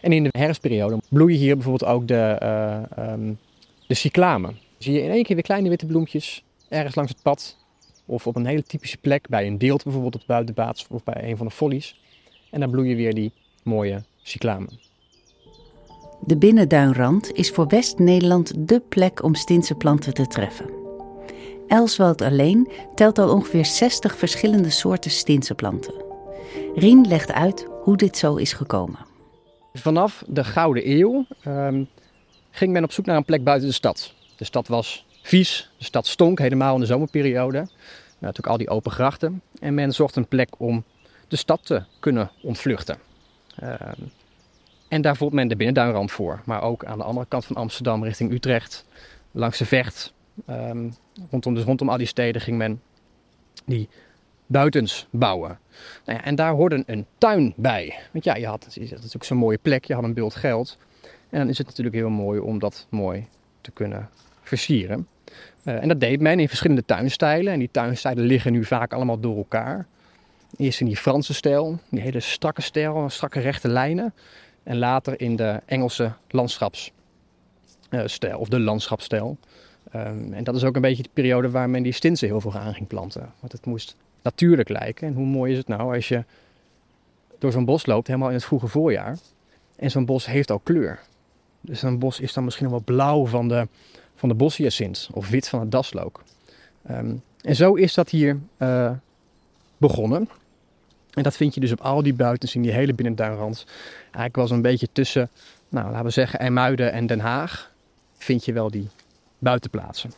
En 0.00 0.12
in 0.12 0.22
de 0.22 0.38
herfstperiode 0.38 0.98
bloeien 1.08 1.38
hier 1.38 1.54
bijvoorbeeld 1.54 1.90
ook 1.90 2.08
de, 2.08 2.38
uh, 2.98 3.34
de 3.86 3.94
cyclamen. 3.94 4.58
Zie 4.78 4.92
je 4.92 5.02
in 5.02 5.10
één 5.10 5.22
keer 5.22 5.34
weer 5.34 5.44
kleine 5.44 5.68
witte 5.68 5.86
bloempjes 5.86 6.42
ergens 6.68 6.94
langs 6.94 7.12
het 7.12 7.22
pad. 7.22 7.56
Of 8.06 8.26
op 8.26 8.36
een 8.36 8.46
hele 8.46 8.62
typische 8.62 8.98
plek, 8.98 9.28
bij 9.28 9.46
een 9.46 9.58
deelt 9.58 9.82
bijvoorbeeld 9.82 10.14
op 10.14 10.20
de 10.20 10.26
buitenbaats 10.26 10.86
of 10.90 11.04
bij 11.04 11.30
een 11.30 11.36
van 11.36 11.46
de 11.46 11.52
follies. 11.52 12.00
En 12.50 12.60
dan 12.60 12.70
bloeien 12.70 12.96
weer 12.96 13.14
die 13.14 13.32
mooie 13.62 14.02
cyclamen. 14.22 14.78
De 16.20 16.36
binnenduinrand 16.36 17.32
is 17.32 17.50
voor 17.50 17.66
West-Nederland 17.66 18.68
dé 18.68 18.80
plek 18.80 19.22
om 19.22 19.34
stinsenplanten 19.34 20.14
te 20.14 20.26
treffen. 20.26 20.70
Elswoud 21.66 22.20
alleen 22.20 22.68
telt 22.94 23.18
al 23.18 23.32
ongeveer 23.32 23.64
60 23.64 24.16
verschillende 24.16 24.70
soorten 24.70 25.10
stinsenplanten. 25.10 25.94
Rien 26.74 27.06
legt 27.08 27.32
uit 27.32 27.66
hoe 27.82 27.96
dit 27.96 28.16
zo 28.16 28.36
is 28.36 28.52
gekomen. 28.52 28.98
Vanaf 29.72 30.24
de 30.26 30.44
Gouden 30.44 30.90
Eeuw 30.90 31.26
um, 31.46 31.88
ging 32.50 32.72
men 32.72 32.84
op 32.84 32.92
zoek 32.92 33.06
naar 33.06 33.16
een 33.16 33.24
plek 33.24 33.44
buiten 33.44 33.68
de 33.68 33.74
stad. 33.74 34.12
De 34.36 34.44
stad 34.44 34.68
was 34.68 35.05
vies, 35.26 35.70
de 35.78 35.84
stad 35.84 36.06
stonk 36.06 36.38
helemaal 36.38 36.74
in 36.74 36.80
de 36.80 36.86
zomerperiode. 36.86 37.68
Natuurlijk 38.18 38.46
al 38.46 38.56
die 38.56 38.68
open 38.68 38.92
grachten. 38.92 39.42
En 39.60 39.74
men 39.74 39.92
zocht 39.92 40.16
een 40.16 40.28
plek 40.28 40.48
om 40.58 40.84
de 41.28 41.36
stad 41.36 41.66
te 41.66 41.82
kunnen 42.00 42.30
ontvluchten. 42.42 42.98
Um, 43.62 44.10
en 44.88 45.02
daar 45.02 45.16
vond 45.16 45.32
men 45.32 45.48
de 45.48 45.56
binnenduinrand 45.56 46.12
voor. 46.12 46.42
Maar 46.44 46.62
ook 46.62 46.84
aan 46.84 46.98
de 46.98 47.04
andere 47.04 47.26
kant 47.26 47.44
van 47.44 47.56
Amsterdam 47.56 48.04
richting 48.04 48.32
Utrecht, 48.32 48.84
langs 49.30 49.58
de 49.58 49.66
Vecht. 49.66 50.12
Um, 50.50 50.94
rondom, 51.30 51.54
dus 51.54 51.64
rondom 51.64 51.88
al 51.88 51.96
die 51.96 52.06
steden 52.06 52.40
ging 52.40 52.56
men 52.56 52.82
die 53.64 53.88
buitens 54.46 55.06
bouwen. 55.10 55.58
Nou 56.04 56.18
ja, 56.18 56.24
en 56.24 56.34
daar 56.34 56.52
hoorde 56.52 56.82
een 56.86 57.06
tuin 57.18 57.52
bij. 57.56 57.98
Want 58.12 58.24
ja, 58.24 58.36
je 58.36 58.46
had, 58.46 58.66
is 58.68 58.90
natuurlijk 58.90 59.24
zo'n 59.24 59.36
mooie 59.36 59.58
plek, 59.58 59.84
je 59.84 59.94
had 59.94 60.04
een 60.04 60.14
bult 60.14 60.34
geld. 60.34 60.78
En 61.30 61.38
dan 61.38 61.48
is 61.48 61.58
het 61.58 61.66
natuurlijk 61.66 61.96
heel 61.96 62.10
mooi 62.10 62.40
om 62.40 62.58
dat 62.58 62.86
mooi 62.90 63.26
te 63.60 63.70
kunnen 63.70 64.08
versieren. 64.42 65.06
Uh, 65.66 65.82
en 65.82 65.88
dat 65.88 66.00
deed 66.00 66.20
men 66.20 66.40
in 66.40 66.48
verschillende 66.48 66.84
tuinstijlen. 66.84 67.52
En 67.52 67.58
die 67.58 67.70
tuinstijlen 67.70 68.24
liggen 68.24 68.52
nu 68.52 68.64
vaak 68.64 68.92
allemaal 68.92 69.20
door 69.20 69.36
elkaar. 69.36 69.86
Eerst 70.56 70.80
in 70.80 70.86
die 70.86 70.96
Franse 70.96 71.34
stijl, 71.34 71.78
die 71.88 72.00
hele 72.00 72.20
strakke 72.20 72.62
stijl, 72.62 73.08
strakke 73.08 73.40
rechte 73.40 73.68
lijnen. 73.68 74.14
En 74.62 74.78
later 74.78 75.20
in 75.20 75.36
de 75.36 75.60
Engelse 75.66 76.12
landschapsstijl, 76.28 78.38
of 78.38 78.48
de 78.48 78.60
landschapsstijl. 78.60 79.36
Um, 79.94 80.32
en 80.32 80.44
dat 80.44 80.56
is 80.56 80.64
ook 80.64 80.76
een 80.76 80.82
beetje 80.82 81.02
de 81.02 81.10
periode 81.12 81.50
waar 81.50 81.70
men 81.70 81.82
die 81.82 81.92
stinsen 81.92 82.28
heel 82.28 82.40
veel 82.40 82.54
aan 82.54 82.74
ging 82.74 82.86
planten. 82.86 83.32
Want 83.40 83.52
het 83.52 83.66
moest 83.66 83.96
natuurlijk 84.22 84.68
lijken. 84.68 85.06
En 85.06 85.14
hoe 85.14 85.26
mooi 85.26 85.52
is 85.52 85.58
het 85.58 85.68
nou 85.68 85.94
als 85.94 86.08
je 86.08 86.24
door 87.38 87.52
zo'n 87.52 87.64
bos 87.64 87.86
loopt, 87.86 88.06
helemaal 88.06 88.28
in 88.28 88.34
het 88.34 88.44
vroege 88.44 88.66
voorjaar. 88.66 89.18
En 89.76 89.90
zo'n 89.90 90.04
bos 90.04 90.26
heeft 90.26 90.50
al 90.50 90.58
kleur. 90.58 91.00
Dus 91.60 91.82
een 91.82 91.98
bos 91.98 92.20
is 92.20 92.32
dan 92.32 92.44
misschien 92.44 92.70
wel 92.70 92.82
blauw 92.84 93.26
van 93.26 93.48
de, 93.48 93.68
van 94.16 94.28
de 94.28 94.34
boshyacint 94.34 95.08
of 95.12 95.28
wit 95.28 95.48
van 95.48 95.60
het 95.60 95.70
daslook. 95.70 96.22
Um, 96.90 97.22
en 97.40 97.56
zo 97.56 97.74
is 97.74 97.94
dat 97.94 98.10
hier 98.10 98.38
uh, 98.58 98.90
begonnen. 99.76 100.28
En 101.14 101.22
dat 101.22 101.36
vind 101.36 101.54
je 101.54 101.60
dus 101.60 101.72
op 101.72 101.80
al 101.80 102.02
die 102.02 102.14
buitens 102.14 102.54
in 102.54 102.62
die 102.62 102.72
hele 102.72 102.94
binnenduinrand. 102.94 103.64
Eigenlijk 104.02 104.36
wel 104.36 104.46
zo'n 104.46 104.62
beetje 104.62 104.88
tussen, 104.92 105.30
nou 105.68 105.90
laten 105.90 106.04
we 106.04 106.10
zeggen, 106.10 106.38
IJmuiden 106.38 106.92
en 106.92 107.06
Den 107.06 107.20
Haag. 107.20 107.72
Vind 108.16 108.44
je 108.44 108.52
wel 108.52 108.70
die 108.70 108.88
buitenplaatsen. 109.38 110.10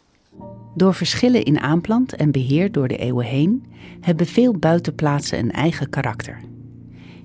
Door 0.74 0.94
verschillen 0.94 1.44
in 1.44 1.60
aanplant 1.60 2.16
en 2.16 2.30
beheer 2.30 2.72
door 2.72 2.88
de 2.88 2.96
eeuwen 2.96 3.26
heen 3.26 3.66
hebben 4.00 4.26
veel 4.26 4.52
buitenplaatsen 4.52 5.38
een 5.38 5.52
eigen 5.52 5.90
karakter. 5.90 6.40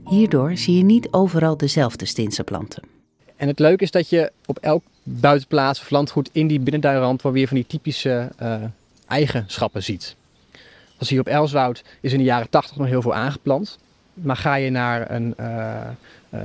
Hierdoor 0.06 0.58
zie 0.58 0.78
je 0.78 0.84
niet 0.84 1.12
overal 1.12 1.58
dezelfde 1.58 2.06
stinsenplanten. 2.06 2.84
En 3.36 3.48
het 3.48 3.60
leuke 3.60 3.84
is 3.84 3.92
dat 3.92 4.10
je 4.10 4.32
op 4.46 4.58
elk 4.58 4.84
buitenplaats 5.04 5.82
of 5.82 5.90
landgoed 5.90 6.30
in 6.32 6.48
die 6.48 6.60
binnenduinrand 6.60 7.22
wel 7.22 7.32
weer 7.32 7.48
van 7.48 7.58
die 7.58 7.68
typische 7.68 8.30
uh, 8.42 8.56
eigenschappen 9.08 9.84
ziet. 9.84 10.16
Als 10.98 11.10
hier 11.10 11.20
op 11.20 11.28
Elswoud 11.28 11.84
is 12.02 12.12
in 12.12 12.18
de 12.18 12.24
jaren 12.24 12.50
80 12.50 12.78
nog 12.78 12.88
heel 12.88 13.02
veel 13.02 13.14
aangeplant. 13.14 13.78
Maar 14.14 14.36
ga 14.36 14.56
je 14.56 14.70
naar 14.70 15.12
een, 15.12 15.34
uh, 15.40 15.82
uh, 16.30 16.40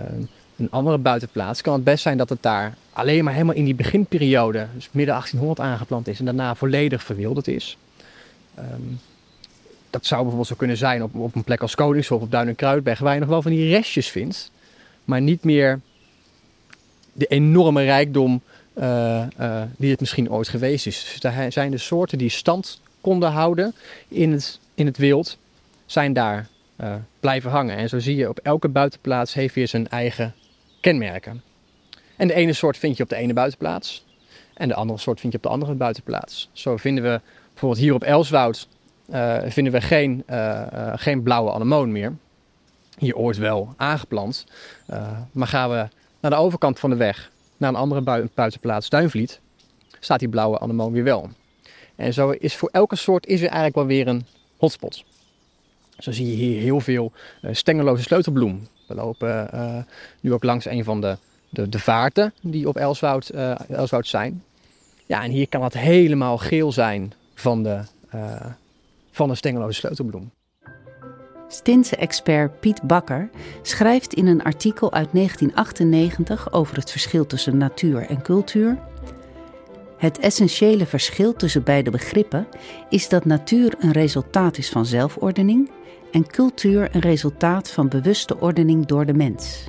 een 0.56 0.70
andere 0.70 0.98
buitenplaats, 0.98 1.62
kan 1.62 1.74
het 1.74 1.84
best 1.84 2.02
zijn 2.02 2.16
dat 2.16 2.28
het 2.28 2.42
daar 2.42 2.74
alleen 2.92 3.24
maar 3.24 3.32
helemaal 3.32 3.54
in 3.54 3.64
die 3.64 3.74
beginperiode, 3.74 4.66
dus 4.74 4.88
midden 4.92 5.14
1800 5.14 5.60
aangeplant 5.68 6.08
is 6.08 6.18
en 6.18 6.24
daarna 6.24 6.54
volledig 6.54 7.02
verwilderd 7.02 7.48
is. 7.48 7.76
Um, 8.58 9.00
dat 9.90 10.06
zou 10.06 10.20
bijvoorbeeld 10.20 10.48
zo 10.48 10.54
kunnen 10.54 10.76
zijn 10.76 11.02
op, 11.02 11.14
op 11.14 11.34
een 11.34 11.44
plek 11.44 11.60
als 11.60 11.74
Koningshof 11.74 12.22
of 12.22 12.28
Duin 12.28 12.48
en 12.48 12.56
Kruidberg, 12.56 12.98
waar 12.98 13.14
je 13.14 13.20
nog 13.20 13.28
wel 13.28 13.42
van 13.42 13.50
die 13.50 13.70
restjes 13.70 14.08
vindt, 14.08 14.50
maar 15.04 15.20
niet 15.20 15.44
meer 15.44 15.80
de 17.18 17.26
enorme 17.26 17.82
rijkdom 17.82 18.42
uh, 18.74 19.22
uh, 19.40 19.62
die 19.76 19.90
het 19.90 20.00
misschien 20.00 20.30
ooit 20.30 20.48
geweest 20.48 20.86
is. 20.86 21.08
Dus 21.12 21.20
daar 21.20 21.52
zijn 21.52 21.70
de 21.70 21.78
soorten 21.78 22.18
die 22.18 22.28
stand 22.28 22.80
konden 23.00 23.30
houden 23.30 23.74
in 24.08 24.32
het, 24.32 24.60
in 24.74 24.86
het 24.86 24.96
wild, 24.96 25.38
zijn 25.86 26.12
daar 26.12 26.48
uh, 26.80 26.94
blijven 27.20 27.50
hangen. 27.50 27.76
En 27.76 27.88
zo 27.88 27.98
zie 27.98 28.16
je 28.16 28.28
op 28.28 28.38
elke 28.38 28.68
buitenplaats 28.68 29.34
heeft 29.34 29.54
weer 29.54 29.68
zijn 29.68 29.88
eigen 29.88 30.34
kenmerken. 30.80 31.42
En 32.16 32.28
de 32.28 32.34
ene 32.34 32.52
soort 32.52 32.76
vind 32.76 32.96
je 32.96 33.02
op 33.02 33.08
de 33.08 33.16
ene 33.16 33.32
buitenplaats. 33.32 34.04
En 34.54 34.68
de 34.68 34.74
andere 34.74 34.98
soort 34.98 35.20
vind 35.20 35.32
je 35.32 35.38
op 35.38 35.44
de 35.44 35.50
andere 35.50 35.74
buitenplaats. 35.74 36.48
Zo 36.52 36.76
vinden 36.76 37.04
we 37.04 37.20
bijvoorbeeld 37.50 37.80
hier 37.80 37.94
op 37.94 38.02
Elswoud 38.02 38.68
vinden 39.44 39.72
we 39.72 39.80
geen, 39.80 40.24
geen 40.94 41.22
blauwe 41.22 41.52
anemoon 41.52 41.92
meer. 41.92 42.16
Hier 42.98 43.16
ooit 43.16 43.36
wel 43.36 43.74
aangeplant. 43.76 44.46
maar 45.32 45.46
gaan 45.46 45.70
we 45.70 45.88
naar 46.20 46.30
de 46.30 46.36
overkant 46.36 46.78
van 46.78 46.90
de 46.90 46.96
weg, 46.96 47.30
naar 47.56 47.68
een 47.68 47.76
andere 47.76 48.28
buitenplaats, 48.34 48.88
Duinvliet, 48.88 49.40
staat 50.00 50.18
die 50.18 50.28
blauwe 50.28 50.58
anemoon 50.58 50.92
weer 50.92 51.04
wel. 51.04 51.30
En 51.96 52.12
zo 52.12 52.30
is 52.30 52.56
voor 52.56 52.68
elke 52.72 52.96
soort 52.96 53.26
is 53.26 53.40
er 53.40 53.46
eigenlijk 53.46 53.74
wel 53.74 53.86
weer 53.86 54.08
een 54.08 54.26
hotspot. 54.56 55.04
Zo 55.98 56.12
zie 56.12 56.26
je 56.26 56.36
hier 56.36 56.60
heel 56.60 56.80
veel 56.80 57.12
stengeloze 57.50 58.02
sleutelbloem. 58.02 58.68
We 58.86 58.94
lopen 58.94 59.86
nu 60.20 60.32
ook 60.32 60.44
langs 60.44 60.64
een 60.64 60.84
van 60.84 61.00
de 61.00 61.16
de, 61.50 61.68
de 61.68 61.78
vaarten 61.78 62.34
die 62.40 62.68
op 62.68 62.76
Elswoud, 62.76 63.28
Elswoud 63.68 64.06
zijn. 64.06 64.44
Ja, 65.06 65.22
en 65.22 65.30
hier 65.30 65.48
kan 65.48 65.62
het 65.62 65.74
helemaal 65.74 66.38
geel 66.38 66.72
zijn 66.72 67.12
van 67.34 67.62
de, 67.62 67.80
uh, 68.14 68.46
van 69.10 69.28
de 69.28 69.34
stengeloze 69.34 69.78
sleutelbloem. 69.78 70.30
Stinse-expert 71.48 72.60
Piet 72.60 72.82
Bakker 72.82 73.30
schrijft 73.62 74.14
in 74.14 74.26
een 74.26 74.42
artikel 74.42 74.92
uit 74.92 75.08
1998 75.12 76.52
over 76.52 76.76
het 76.76 76.90
verschil 76.90 77.26
tussen 77.26 77.56
natuur 77.56 78.06
en 78.06 78.22
cultuur. 78.22 78.78
Het 79.96 80.18
essentiële 80.18 80.86
verschil 80.86 81.32
tussen 81.32 81.62
beide 81.62 81.90
begrippen 81.90 82.48
is 82.88 83.08
dat 83.08 83.24
natuur 83.24 83.74
een 83.78 83.92
resultaat 83.92 84.58
is 84.58 84.68
van 84.68 84.86
zelfordening 84.86 85.70
en 86.12 86.26
cultuur 86.26 86.88
een 86.92 87.00
resultaat 87.00 87.70
van 87.70 87.88
bewuste 87.88 88.40
ordening 88.40 88.86
door 88.86 89.06
de 89.06 89.14
mens. 89.14 89.66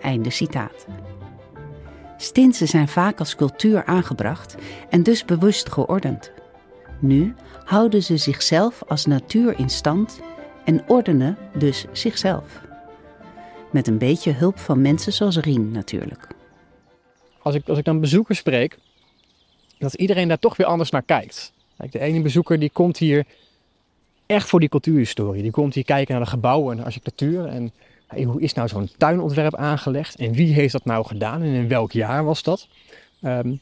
Einde 0.00 0.30
citaat. 0.30 0.86
Stinsen 2.16 2.68
zijn 2.68 2.88
vaak 2.88 3.18
als 3.18 3.36
cultuur 3.36 3.84
aangebracht 3.84 4.54
en 4.90 5.02
dus 5.02 5.24
bewust 5.24 5.72
geordend. 5.72 6.32
Nu 6.98 7.34
houden 7.64 8.02
ze 8.02 8.16
zichzelf 8.16 8.82
als 8.86 9.06
natuur 9.06 9.58
in 9.58 9.70
stand 9.70 10.20
en 10.64 10.88
ordenen 10.88 11.36
dus 11.58 11.84
zichzelf. 11.92 12.60
Met 13.70 13.86
een 13.86 13.98
beetje 13.98 14.32
hulp 14.32 14.58
van 14.58 14.80
mensen 14.80 15.12
zoals 15.12 15.36
Rien 15.36 15.70
natuurlijk. 15.70 16.28
als 17.42 17.54
ik, 17.54 17.68
als 17.68 17.78
ik 17.78 17.84
dan 17.84 18.00
bezoekers 18.00 18.38
spreek, 18.38 18.78
dat 19.78 19.94
iedereen 19.94 20.28
daar 20.28 20.38
toch 20.38 20.56
weer 20.56 20.66
anders 20.66 20.90
naar 20.90 21.02
kijkt. 21.02 21.52
Kijk, 21.76 21.92
de 21.92 21.98
ene 21.98 22.20
bezoeker 22.20 22.58
die 22.58 22.70
komt 22.70 22.98
hier 22.98 23.26
echt 24.26 24.48
voor 24.48 24.60
die 24.60 24.68
cultuurhistorie. 24.68 25.42
Die 25.42 25.50
komt 25.50 25.74
hier 25.74 25.84
kijken 25.84 26.14
naar 26.14 26.24
de 26.24 26.30
gebouwen 26.30 26.70
en 26.70 26.76
de 26.76 26.84
architectuur. 26.84 27.46
En 27.46 27.72
hoe 28.24 28.40
is 28.40 28.52
nou 28.52 28.68
zo'n 28.68 28.90
tuinontwerp 28.96 29.54
aangelegd? 29.54 30.16
En 30.16 30.32
wie 30.32 30.52
heeft 30.52 30.72
dat 30.72 30.84
nou 30.84 31.06
gedaan? 31.06 31.42
En 31.42 31.52
in 31.52 31.68
welk 31.68 31.92
jaar 31.92 32.24
was 32.24 32.42
dat? 32.42 32.68
Ehm, 33.20 33.54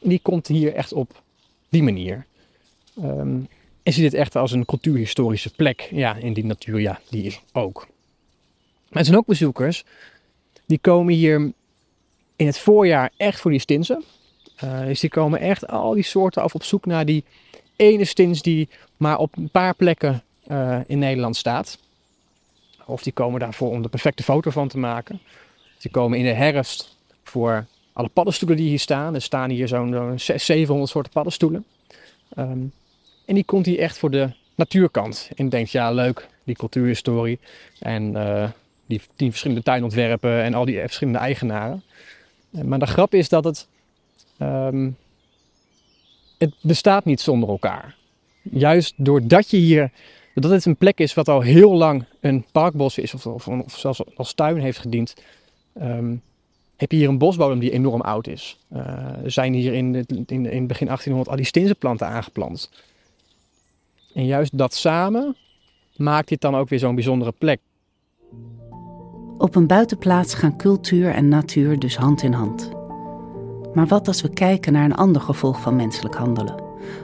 die 0.00 0.20
komt 0.22 0.46
hier 0.46 0.74
echt 0.74 0.92
op 0.92 1.22
die 1.68 1.82
manier. 1.82 2.26
Ehm, 3.02 3.38
en 3.84 3.92
ziet 3.92 4.04
het 4.04 4.14
echt 4.14 4.36
als 4.36 4.52
een 4.52 4.64
cultuurhistorische 4.64 5.50
plek. 5.50 5.88
Ja, 5.90 6.14
in 6.14 6.32
die 6.32 6.44
natuur, 6.44 6.80
ja, 6.80 7.00
die 7.10 7.22
is 7.22 7.40
ook. 7.52 7.86
Maar 8.88 8.98
er 8.98 9.04
zijn 9.04 9.18
ook 9.18 9.26
bezoekers 9.26 9.84
die 10.66 10.78
komen 10.78 11.14
hier 11.14 11.52
in 12.36 12.46
het 12.46 12.58
voorjaar 12.58 13.10
echt 13.16 13.40
voor 13.40 13.50
die 13.50 13.60
stinsen. 13.60 14.04
Uh, 14.64 14.84
dus 14.84 15.00
die 15.00 15.10
komen 15.10 15.40
echt 15.40 15.66
al 15.68 15.94
die 15.94 16.02
soorten 16.02 16.42
af 16.42 16.54
op 16.54 16.62
zoek 16.62 16.86
naar 16.86 17.04
die 17.04 17.24
ene 17.76 18.04
stins 18.04 18.42
die 18.42 18.68
maar 18.96 19.18
op 19.18 19.36
een 19.36 19.48
paar 19.48 19.74
plekken 19.74 20.22
uh, 20.46 20.80
in 20.86 20.98
Nederland 20.98 21.36
staat. 21.36 21.78
Of 22.84 23.02
die 23.02 23.12
komen 23.12 23.40
daarvoor 23.40 23.70
om 23.70 23.82
de 23.82 23.88
perfecte 23.88 24.22
foto 24.22 24.50
van 24.50 24.68
te 24.68 24.78
maken. 24.78 25.20
Die 25.78 25.90
komen 25.90 26.18
in 26.18 26.24
de 26.24 26.32
herfst 26.32 26.96
voor 27.22 27.66
alle 27.92 28.08
paddenstoelen 28.08 28.56
die 28.56 28.68
hier 28.68 28.78
staan. 28.78 29.14
Er 29.14 29.22
staan 29.22 29.50
hier 29.50 29.68
zo'n 29.68 30.14
700 30.16 30.90
soorten 30.90 31.12
paddenstoelen. 31.12 31.64
Um, 32.38 32.72
en 33.24 33.34
die 33.34 33.44
komt 33.44 33.66
hier 33.66 33.78
echt 33.78 33.98
voor 33.98 34.10
de 34.10 34.30
natuurkant. 34.54 35.30
En 35.36 35.48
denkt, 35.48 35.70
ja 35.70 35.90
leuk, 35.90 36.28
die 36.44 36.56
cultuurhistorie. 36.56 37.38
En 37.78 38.12
uh, 38.12 38.48
die 38.86 39.00
tien 39.16 39.30
verschillende 39.30 39.62
tuinontwerpen 39.62 40.42
en 40.42 40.54
al 40.54 40.64
die 40.64 40.78
verschillende 40.78 41.18
eigenaren. 41.18 41.82
Maar 42.50 42.78
de 42.78 42.86
grap 42.86 43.14
is 43.14 43.28
dat 43.28 43.44
het, 43.44 43.68
um, 44.38 44.96
het 46.38 46.54
bestaat 46.60 47.04
niet 47.04 47.20
zonder 47.20 47.48
elkaar. 47.48 47.96
Juist 48.42 48.94
doordat 48.96 49.50
je 49.50 49.56
hier, 49.56 49.90
doordat 50.34 50.52
het 50.52 50.64
een 50.64 50.76
plek 50.76 50.98
is 50.98 51.14
wat 51.14 51.28
al 51.28 51.40
heel 51.40 51.74
lang 51.74 52.04
een 52.20 52.44
parkbos 52.52 52.98
is 52.98 53.14
of, 53.14 53.26
of, 53.26 53.48
of 53.48 53.78
zelfs 53.78 54.00
als 54.16 54.32
tuin 54.32 54.58
heeft 54.58 54.78
gediend, 54.78 55.14
um, 55.82 56.22
heb 56.76 56.90
je 56.92 56.96
hier 56.96 57.08
een 57.08 57.18
bosbodem 57.18 57.58
die 57.58 57.70
enorm 57.70 58.00
oud 58.00 58.26
is. 58.26 58.58
Uh, 58.72 58.78
er 59.24 59.30
zijn 59.30 59.52
hier 59.52 59.72
in, 59.72 59.94
in, 60.26 60.46
in 60.46 60.66
begin 60.66 60.86
1800 60.86 61.28
al 61.28 61.36
die 61.36 61.44
stinzenplanten 61.44 62.06
aangeplant. 62.06 62.70
En 64.14 64.26
juist 64.26 64.58
dat 64.58 64.74
samen 64.74 65.36
maakt 65.96 66.28
dit 66.28 66.40
dan 66.40 66.54
ook 66.54 66.68
weer 66.68 66.78
zo'n 66.78 66.94
bijzondere 66.94 67.32
plek. 67.38 67.60
Op 69.38 69.54
een 69.54 69.66
buitenplaats 69.66 70.34
gaan 70.34 70.56
cultuur 70.56 71.10
en 71.10 71.28
natuur 71.28 71.78
dus 71.78 71.96
hand 71.96 72.22
in 72.22 72.32
hand. 72.32 72.70
Maar 73.74 73.86
wat 73.86 74.08
als 74.08 74.22
we 74.22 74.32
kijken 74.32 74.72
naar 74.72 74.84
een 74.84 74.94
ander 74.94 75.22
gevolg 75.22 75.60
van 75.60 75.76
menselijk 75.76 76.14
handelen? 76.14 76.62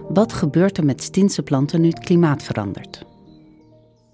Wat 0.09 0.33
gebeurt 0.33 0.79
er 0.79 0.85
met 0.85 1.03
stinse 1.03 1.43
planten 1.43 1.81
nu 1.81 1.89
het 1.89 1.99
klimaat 1.99 2.43
verandert? 2.43 3.05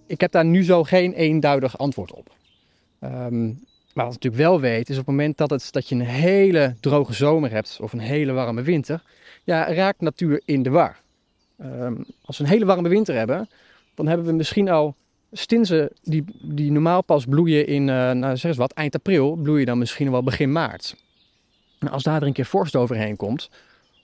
Ik 0.07 0.21
heb 0.21 0.33
daar 0.33 0.45
nu 0.45 0.65
zo 0.65 0.83
geen 0.83 1.13
eenduidig 1.13 1.79
antwoord 1.79 2.13
op. 2.13 2.31
Um, 3.01 3.65
maar 3.95 4.05
wat 4.05 4.15
ik 4.15 4.23
natuurlijk 4.23 4.51
wel 4.51 4.61
weet, 4.61 4.89
is 4.89 4.99
op 4.99 5.07
het 5.07 5.15
moment 5.17 5.37
dat, 5.37 5.51
het, 5.51 5.73
dat 5.73 5.89
je 5.89 5.95
een 5.95 6.01
hele 6.01 6.75
droge 6.81 7.13
zomer 7.13 7.51
hebt 7.51 7.79
of 7.81 7.93
een 7.93 7.99
hele 7.99 8.33
warme 8.33 8.63
winter, 8.63 9.03
ja, 9.45 9.73
raakt 9.73 10.01
natuur 10.01 10.43
in 10.45 10.63
de 10.63 10.71
war. 10.71 10.97
Um, 11.63 12.05
als 12.25 12.39
we 12.39 12.45
een 12.45 12.51
hele 12.51 12.65
warme 12.65 12.89
winter 12.89 13.15
hebben, 13.15 13.49
dan 13.95 14.07
hebben 14.07 14.27
we 14.27 14.33
misschien 14.33 14.69
al 14.69 14.95
stinsen 15.33 15.91
die, 16.03 16.25
die 16.43 16.71
normaal 16.71 17.03
pas 17.03 17.25
bloeien 17.25 17.67
in, 17.67 17.83
uh, 17.83 18.11
nou, 18.11 18.37
zeg 18.37 18.51
eens 18.51 18.57
wat, 18.57 18.73
eind 18.73 18.95
april, 18.95 19.35
bloeien 19.35 19.67
dan 19.67 19.79
misschien 19.79 20.11
wel 20.11 20.23
begin 20.23 20.53
maart. 20.53 20.97
Nou, 21.81 21.93
als 21.93 22.03
daar 22.03 22.21
er 22.21 22.27
een 22.27 22.33
keer 22.33 22.47
vorst 22.47 22.77
overheen 22.77 23.17
komt, 23.17 23.51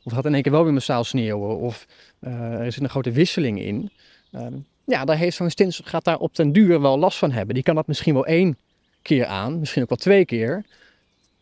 of 0.03 0.13
gaat 0.13 0.25
in 0.25 0.35
één 0.35 0.43
keer 0.43 0.53
wel 0.53 0.65
weer 0.65 0.73
massaal 0.73 1.05
sneeuwen, 1.05 1.59
of 1.59 1.87
uh, 2.21 2.61
er 2.61 2.73
zit 2.73 2.83
een 2.83 2.89
grote 2.89 3.11
wisseling 3.11 3.61
in, 3.61 3.91
um, 4.33 4.67
ja, 4.85 5.05
daar 5.05 5.17
heeft 5.17 5.37
zo'n 5.37 5.51
stins 5.51 5.81
gaat 5.85 6.05
daar 6.05 6.19
op 6.19 6.35
den 6.35 6.53
duur 6.53 6.81
wel 6.81 6.99
last 6.99 7.19
van 7.19 7.31
hebben. 7.31 7.55
Die 7.55 7.65
kan 7.65 7.75
dat 7.75 7.87
misschien 7.87 8.15
wel 8.15 8.27
één 8.27 8.57
keer 9.03 9.27
aan, 9.27 9.59
misschien 9.59 9.83
ook 9.83 9.89
wel 9.89 9.99
twee 9.99 10.25
keer, 10.25 10.65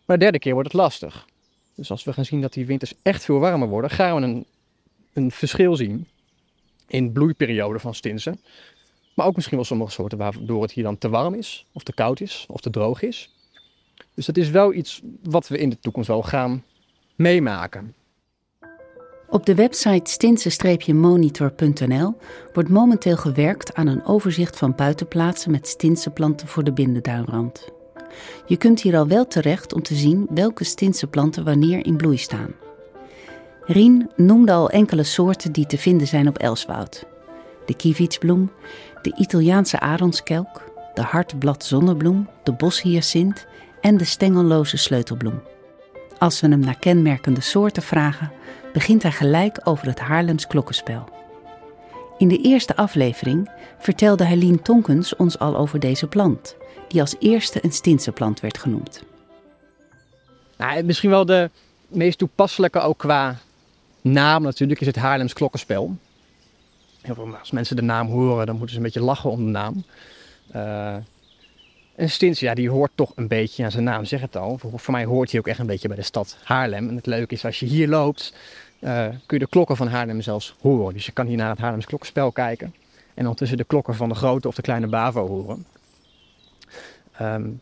maar 0.06 0.18
de 0.18 0.22
derde 0.22 0.38
keer 0.38 0.52
wordt 0.52 0.72
het 0.72 0.80
lastig. 0.80 1.26
Dus 1.74 1.90
als 1.90 2.04
we 2.04 2.12
gaan 2.12 2.24
zien 2.24 2.40
dat 2.40 2.52
die 2.52 2.66
winters 2.66 2.94
echt 3.02 3.24
veel 3.24 3.38
warmer 3.38 3.68
worden, 3.68 3.90
gaan 3.90 4.16
we 4.16 4.22
een, 4.22 4.44
een 5.12 5.30
verschil 5.30 5.76
zien 5.76 6.06
in 6.86 7.12
bloeiperiode 7.12 7.78
van 7.78 7.94
stinsen. 7.94 8.40
Maar 9.14 9.26
ook 9.26 9.34
misschien 9.34 9.56
wel 9.56 9.66
sommige 9.66 9.90
soorten 9.90 10.18
waardoor 10.18 10.62
het 10.62 10.72
hier 10.72 10.84
dan 10.84 10.98
te 10.98 11.08
warm 11.08 11.34
is, 11.34 11.66
of 11.72 11.82
te 11.82 11.92
koud 11.92 12.20
is, 12.20 12.46
of 12.48 12.60
te 12.60 12.70
droog 12.70 13.02
is. 13.02 13.34
Dus 14.14 14.26
dat 14.26 14.36
is 14.36 14.50
wel 14.50 14.72
iets 14.72 15.00
wat 15.22 15.48
we 15.48 15.58
in 15.58 15.70
de 15.70 15.78
toekomst 15.80 16.08
wel 16.08 16.22
gaan 16.22 16.64
meemaken. 17.14 17.94
Op 19.28 19.46
de 19.46 19.54
website 19.54 20.10
stinsen-monitor.nl 20.10 22.16
wordt 22.52 22.68
momenteel 22.68 23.16
gewerkt 23.16 23.74
aan 23.74 23.86
een 23.86 24.04
overzicht 24.04 24.56
van 24.56 24.74
buitenplaatsen 24.74 25.50
met 25.50 25.68
stinsenplanten 25.68 26.48
voor 26.48 26.64
de 26.64 26.72
bindenduinrand. 26.72 27.68
Je 28.46 28.56
kunt 28.56 28.82
hier 28.82 28.96
al 28.96 29.08
wel 29.08 29.26
terecht 29.26 29.72
om 29.72 29.82
te 29.82 29.94
zien 29.94 30.26
welke 30.30 30.64
stinsenplanten 30.64 31.44
wanneer 31.44 31.86
in 31.86 31.96
bloei 31.96 32.16
staan. 32.16 32.54
Rien 33.70 34.10
noemde 34.16 34.52
al 34.52 34.70
enkele 34.70 35.02
soorten 35.02 35.52
die 35.52 35.66
te 35.66 35.78
vinden 35.78 36.06
zijn 36.06 36.28
op 36.28 36.38
Elswoud. 36.38 37.06
De 37.66 37.74
kievietsbloem, 37.74 38.50
de 39.02 39.14
Italiaanse 39.16 39.80
aronskelk, 39.80 40.72
de 40.94 41.02
hartblad 41.02 41.64
zonnebloem, 41.64 42.28
de 42.42 42.52
boshyacint 42.52 43.46
en 43.80 43.96
de 43.96 44.04
stengelloze 44.04 44.76
sleutelbloem. 44.76 45.42
Als 46.18 46.40
we 46.40 46.48
hem 46.48 46.60
naar 46.60 46.78
kenmerkende 46.78 47.40
soorten 47.40 47.82
vragen, 47.82 48.32
begint 48.72 49.02
hij 49.02 49.12
gelijk 49.12 49.60
over 49.64 49.86
het 49.86 49.98
Haarlems 49.98 50.46
klokkenspel. 50.46 51.08
In 52.18 52.28
de 52.28 52.38
eerste 52.38 52.76
aflevering 52.76 53.50
vertelde 53.78 54.24
Helene 54.24 54.62
Tonkens 54.62 55.16
ons 55.16 55.38
al 55.38 55.56
over 55.56 55.80
deze 55.80 56.06
plant, 56.06 56.56
die 56.88 57.00
als 57.00 57.16
eerste 57.18 57.64
een 57.64 57.72
stinsenplant 57.72 58.40
werd 58.40 58.58
genoemd. 58.58 59.02
Nou, 60.56 60.82
misschien 60.82 61.10
wel 61.10 61.26
de 61.26 61.50
meest 61.88 62.18
toepasselijke 62.18 62.80
ook 62.80 62.98
qua 62.98 63.36
naam 64.00 64.42
natuurlijk 64.42 64.80
is 64.80 64.86
het 64.86 64.96
Haarlems 64.96 65.32
klokkenspel. 65.32 65.96
Als 67.38 67.50
mensen 67.50 67.76
de 67.76 67.82
naam 67.82 68.08
horen, 68.08 68.46
dan 68.46 68.54
moeten 68.54 68.70
ze 68.70 68.76
een 68.76 68.86
beetje 68.86 69.02
lachen 69.02 69.30
om 69.30 69.44
de 69.44 69.50
naam. 69.50 69.84
Uh, 70.54 70.96
en 71.94 72.10
Stins, 72.10 72.40
ja, 72.40 72.54
die 72.54 72.70
hoort 72.70 72.90
toch 72.94 73.12
een 73.14 73.28
beetje, 73.28 73.62
ja, 73.62 73.70
zijn 73.70 73.84
naam 73.84 74.04
zegt 74.04 74.22
het 74.22 74.36
al. 74.36 74.58
Voor, 74.58 74.92
mij 74.92 75.04
hoort 75.04 75.30
hij 75.30 75.40
ook 75.40 75.46
echt 75.46 75.58
een 75.58 75.66
beetje 75.66 75.88
bij 75.88 75.96
de 75.96 76.02
stad 76.02 76.36
Haarlem. 76.44 76.88
En 76.88 76.96
het 76.96 77.06
leuke 77.06 77.34
is, 77.34 77.44
als 77.44 77.60
je 77.60 77.66
hier 77.66 77.88
loopt, 77.88 78.34
uh, 78.80 79.08
kun 79.08 79.38
je 79.38 79.38
de 79.38 79.46
klokken 79.46 79.76
van 79.76 79.88
Haarlem 79.88 80.20
zelfs 80.20 80.54
horen. 80.60 80.94
Dus 80.94 81.06
je 81.06 81.12
kan 81.12 81.26
hier 81.26 81.36
naar 81.36 81.50
het 81.50 81.58
Haarlems 81.58 81.86
klokkenspel 81.86 82.32
kijken. 82.32 82.74
En 83.14 83.22
ondertussen 83.22 83.56
de 83.56 83.64
klokken 83.64 83.94
van 83.94 84.08
de 84.08 84.14
grote 84.14 84.48
of 84.48 84.54
de 84.54 84.62
kleine 84.62 84.86
Bavo 84.86 85.26
horen. 85.26 85.66
Um, 87.20 87.60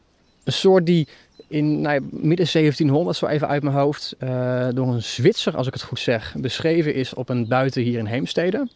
een 0.48 0.54
soort 0.54 0.86
die 0.86 1.08
in 1.48 1.80
nou, 1.80 2.00
midden 2.10 2.46
1700, 2.52 3.16
zo 3.16 3.26
even 3.26 3.48
uit 3.48 3.62
mijn 3.62 3.74
hoofd, 3.74 4.16
uh, 4.18 4.68
door 4.74 4.88
een 4.88 5.02
Zwitser, 5.02 5.56
als 5.56 5.66
ik 5.66 5.72
het 5.72 5.82
goed 5.82 5.98
zeg, 5.98 6.34
beschreven 6.38 6.94
is 6.94 7.14
op 7.14 7.28
een 7.28 7.48
buiten 7.48 7.82
hier 7.82 7.98
in 7.98 8.06
Heemstede. 8.06 8.68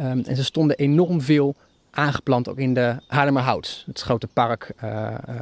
Um, 0.00 0.22
en 0.24 0.36
ze 0.36 0.44
stonden 0.44 0.76
enorm 0.76 1.20
veel 1.20 1.54
aangeplant 1.90 2.48
ook 2.48 2.58
in 2.58 2.74
de 2.74 2.96
Haarlemmerhout, 3.06 3.84
het 3.86 4.00
grote 4.00 4.26
park 4.26 4.72
uh, 4.84 4.90
uh, 5.28 5.34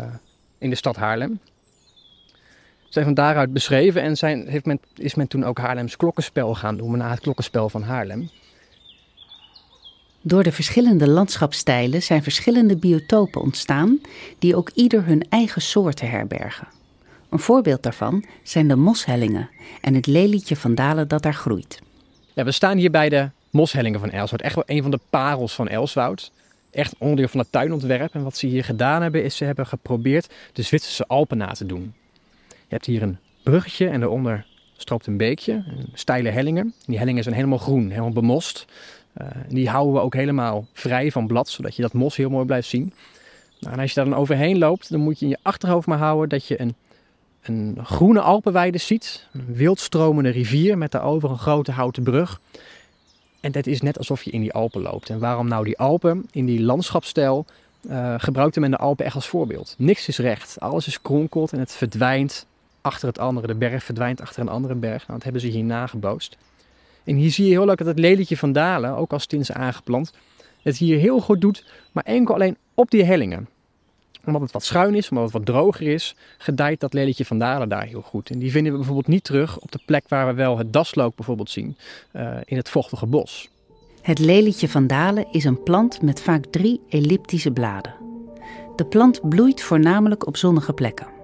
in 0.58 0.70
de 0.70 0.76
stad 0.76 0.96
Haarlem. 0.96 1.38
Ze 2.78 2.96
zijn 2.96 3.04
van 3.04 3.14
daaruit 3.14 3.52
beschreven 3.52 4.02
en 4.02 4.16
zijn, 4.16 4.48
heeft 4.48 4.66
men, 4.66 4.80
is 4.94 5.14
men 5.14 5.28
toen 5.28 5.44
ook 5.44 5.58
Haarlems 5.58 5.96
klokkenspel 5.96 6.54
gaan 6.54 6.76
noemen, 6.76 6.98
na 6.98 7.10
het 7.10 7.20
klokkenspel 7.20 7.68
van 7.68 7.82
Haarlem. 7.82 8.30
Door 10.22 10.42
de 10.42 10.52
verschillende 10.52 11.08
landschapstijlen 11.08 12.02
zijn 12.02 12.22
verschillende 12.22 12.76
biotopen 12.76 13.40
ontstaan 13.40 14.00
die 14.38 14.56
ook 14.56 14.70
ieder 14.74 15.04
hun 15.04 15.24
eigen 15.28 15.62
soorten 15.62 16.10
herbergen. 16.10 16.68
Een 17.30 17.38
voorbeeld 17.38 17.82
daarvan 17.82 18.24
zijn 18.42 18.68
de 18.68 18.76
moshellingen 18.76 19.50
en 19.80 19.94
het 19.94 20.06
lelietje 20.06 20.56
van 20.56 20.74
Dalen 20.74 21.08
dat 21.08 21.22
daar 21.22 21.34
groeit. 21.34 21.78
Ja, 22.34 22.44
we 22.44 22.52
staan 22.52 22.76
hier 22.76 22.90
bij 22.90 23.08
de 23.08 23.30
moshellingen 23.50 24.00
van 24.00 24.10
Elswoud. 24.10 24.42
Echt 24.42 24.54
wel 24.54 24.64
een 24.66 24.82
van 24.82 24.90
de 24.90 25.00
parels 25.10 25.54
van 25.54 25.68
Elswoud. 25.68 26.32
Echt 26.70 26.94
onderdeel 26.98 27.28
van 27.28 27.40
het 27.40 27.52
tuinontwerp. 27.52 28.14
En 28.14 28.22
wat 28.22 28.36
ze 28.36 28.46
hier 28.46 28.64
gedaan 28.64 29.02
hebben, 29.02 29.24
is 29.24 29.36
ze 29.36 29.44
hebben 29.44 29.66
geprobeerd 29.66 30.32
de 30.52 30.62
Zwitserse 30.62 31.06
Alpen 31.06 31.36
na 31.36 31.52
te 31.52 31.66
doen. 31.66 31.94
Je 32.48 32.76
hebt 32.76 32.86
hier 32.86 33.02
een 33.02 33.18
bruggetje 33.42 33.88
en 33.88 34.00
daaronder 34.00 34.46
stroopt 34.76 35.06
een 35.06 35.16
beekje, 35.16 35.52
een 35.52 35.88
steile 35.94 36.28
hellingen. 36.28 36.74
Die 36.86 36.98
hellingen 36.98 37.22
zijn 37.22 37.34
helemaal 37.34 37.58
groen, 37.58 37.90
helemaal 37.90 38.10
bemost. 38.10 38.66
Uh, 39.20 39.26
die 39.48 39.68
houden 39.68 39.94
we 39.94 40.00
ook 40.00 40.14
helemaal 40.14 40.66
vrij 40.72 41.10
van 41.10 41.26
blad, 41.26 41.48
zodat 41.48 41.76
je 41.76 41.82
dat 41.82 41.92
mos 41.92 42.16
heel 42.16 42.30
mooi 42.30 42.46
blijft 42.46 42.68
zien. 42.68 42.92
Nou, 43.60 43.74
en 43.74 43.80
als 43.80 43.88
je 43.88 43.94
daar 43.94 44.10
dan 44.10 44.18
overheen 44.18 44.58
loopt, 44.58 44.90
dan 44.90 45.00
moet 45.00 45.18
je 45.18 45.24
in 45.24 45.30
je 45.30 45.38
achterhoofd 45.42 45.86
maar 45.86 45.98
houden 45.98 46.28
dat 46.28 46.46
je 46.46 46.60
een, 46.60 46.74
een 47.42 47.78
groene 47.82 48.20
Alpenweide 48.20 48.78
ziet. 48.78 49.26
Een 49.32 49.54
wildstromende 49.54 50.30
rivier 50.30 50.78
met 50.78 50.90
daarover 50.90 51.30
een 51.30 51.38
grote 51.38 51.72
houten 51.72 52.02
brug. 52.02 52.40
En 53.40 53.52
dat 53.52 53.66
is 53.66 53.80
net 53.80 53.98
alsof 53.98 54.22
je 54.22 54.30
in 54.30 54.40
die 54.40 54.52
Alpen 54.52 54.82
loopt. 54.82 55.10
En 55.10 55.18
waarom 55.18 55.48
nou 55.48 55.64
die 55.64 55.78
Alpen? 55.78 56.26
In 56.30 56.46
die 56.46 56.62
landschapsstijl 56.62 57.46
uh, 57.80 58.14
gebruikte 58.18 58.60
men 58.60 58.70
de 58.70 58.76
Alpen 58.76 59.04
echt 59.04 59.14
als 59.14 59.28
voorbeeld. 59.28 59.74
Niks 59.78 60.08
is 60.08 60.18
recht, 60.18 60.60
alles 60.60 60.86
is 60.86 61.02
kronkeld 61.02 61.52
en 61.52 61.58
het 61.58 61.72
verdwijnt 61.72 62.46
achter 62.80 63.08
het 63.08 63.18
andere. 63.18 63.46
De 63.46 63.54
berg 63.54 63.84
verdwijnt 63.84 64.20
achter 64.20 64.40
een 64.40 64.48
andere 64.48 64.74
berg. 64.74 64.98
Nou, 64.98 65.12
dat 65.12 65.22
hebben 65.22 65.40
ze 65.40 65.48
hier 65.48 65.64
nagebootst. 65.64 66.36
En 67.04 67.16
hier 67.16 67.30
zie 67.30 67.44
je 67.44 67.50
heel 67.50 67.64
leuk 67.64 67.78
dat 67.78 67.86
het 67.86 67.98
lelietje 67.98 68.36
van 68.36 68.52
Dalen, 68.52 68.96
ook 68.96 69.12
als 69.12 69.22
stins 69.22 69.52
aangeplant, 69.52 70.12
het 70.62 70.76
hier 70.76 70.98
heel 70.98 71.20
goed 71.20 71.40
doet, 71.40 71.64
maar 71.92 72.04
enkel 72.04 72.34
alleen 72.34 72.56
op 72.74 72.90
die 72.90 73.04
hellingen. 73.04 73.48
Omdat 74.24 74.40
het 74.40 74.52
wat 74.52 74.64
schuin 74.64 74.94
is, 74.94 75.08
omdat 75.08 75.24
het 75.24 75.32
wat 75.32 75.46
droger 75.46 75.86
is, 75.86 76.16
gedijt 76.38 76.80
dat 76.80 76.92
lelietje 76.92 77.24
van 77.24 77.38
Dalen 77.38 77.68
daar 77.68 77.84
heel 77.84 78.02
goed. 78.02 78.30
En 78.30 78.38
die 78.38 78.50
vinden 78.50 78.72
we 78.72 78.78
bijvoorbeeld 78.78 79.08
niet 79.08 79.24
terug 79.24 79.58
op 79.58 79.72
de 79.72 79.80
plek 79.84 80.08
waar 80.08 80.26
we 80.26 80.32
wel 80.32 80.58
het 80.58 80.72
daslook 80.72 81.16
bijvoorbeeld 81.16 81.50
zien, 81.50 81.76
uh, 82.12 82.36
in 82.44 82.56
het 82.56 82.68
vochtige 82.68 83.06
bos. 83.06 83.48
Het 84.02 84.18
lelietje 84.18 84.68
van 84.68 84.86
Dalen 84.86 85.26
is 85.32 85.44
een 85.44 85.62
plant 85.62 86.02
met 86.02 86.20
vaak 86.20 86.44
drie 86.50 86.80
elliptische 86.88 87.50
bladen. 87.50 87.94
De 88.76 88.84
plant 88.84 89.28
bloeit 89.28 89.62
voornamelijk 89.62 90.26
op 90.26 90.36
zonnige 90.36 90.72
plekken. 90.72 91.19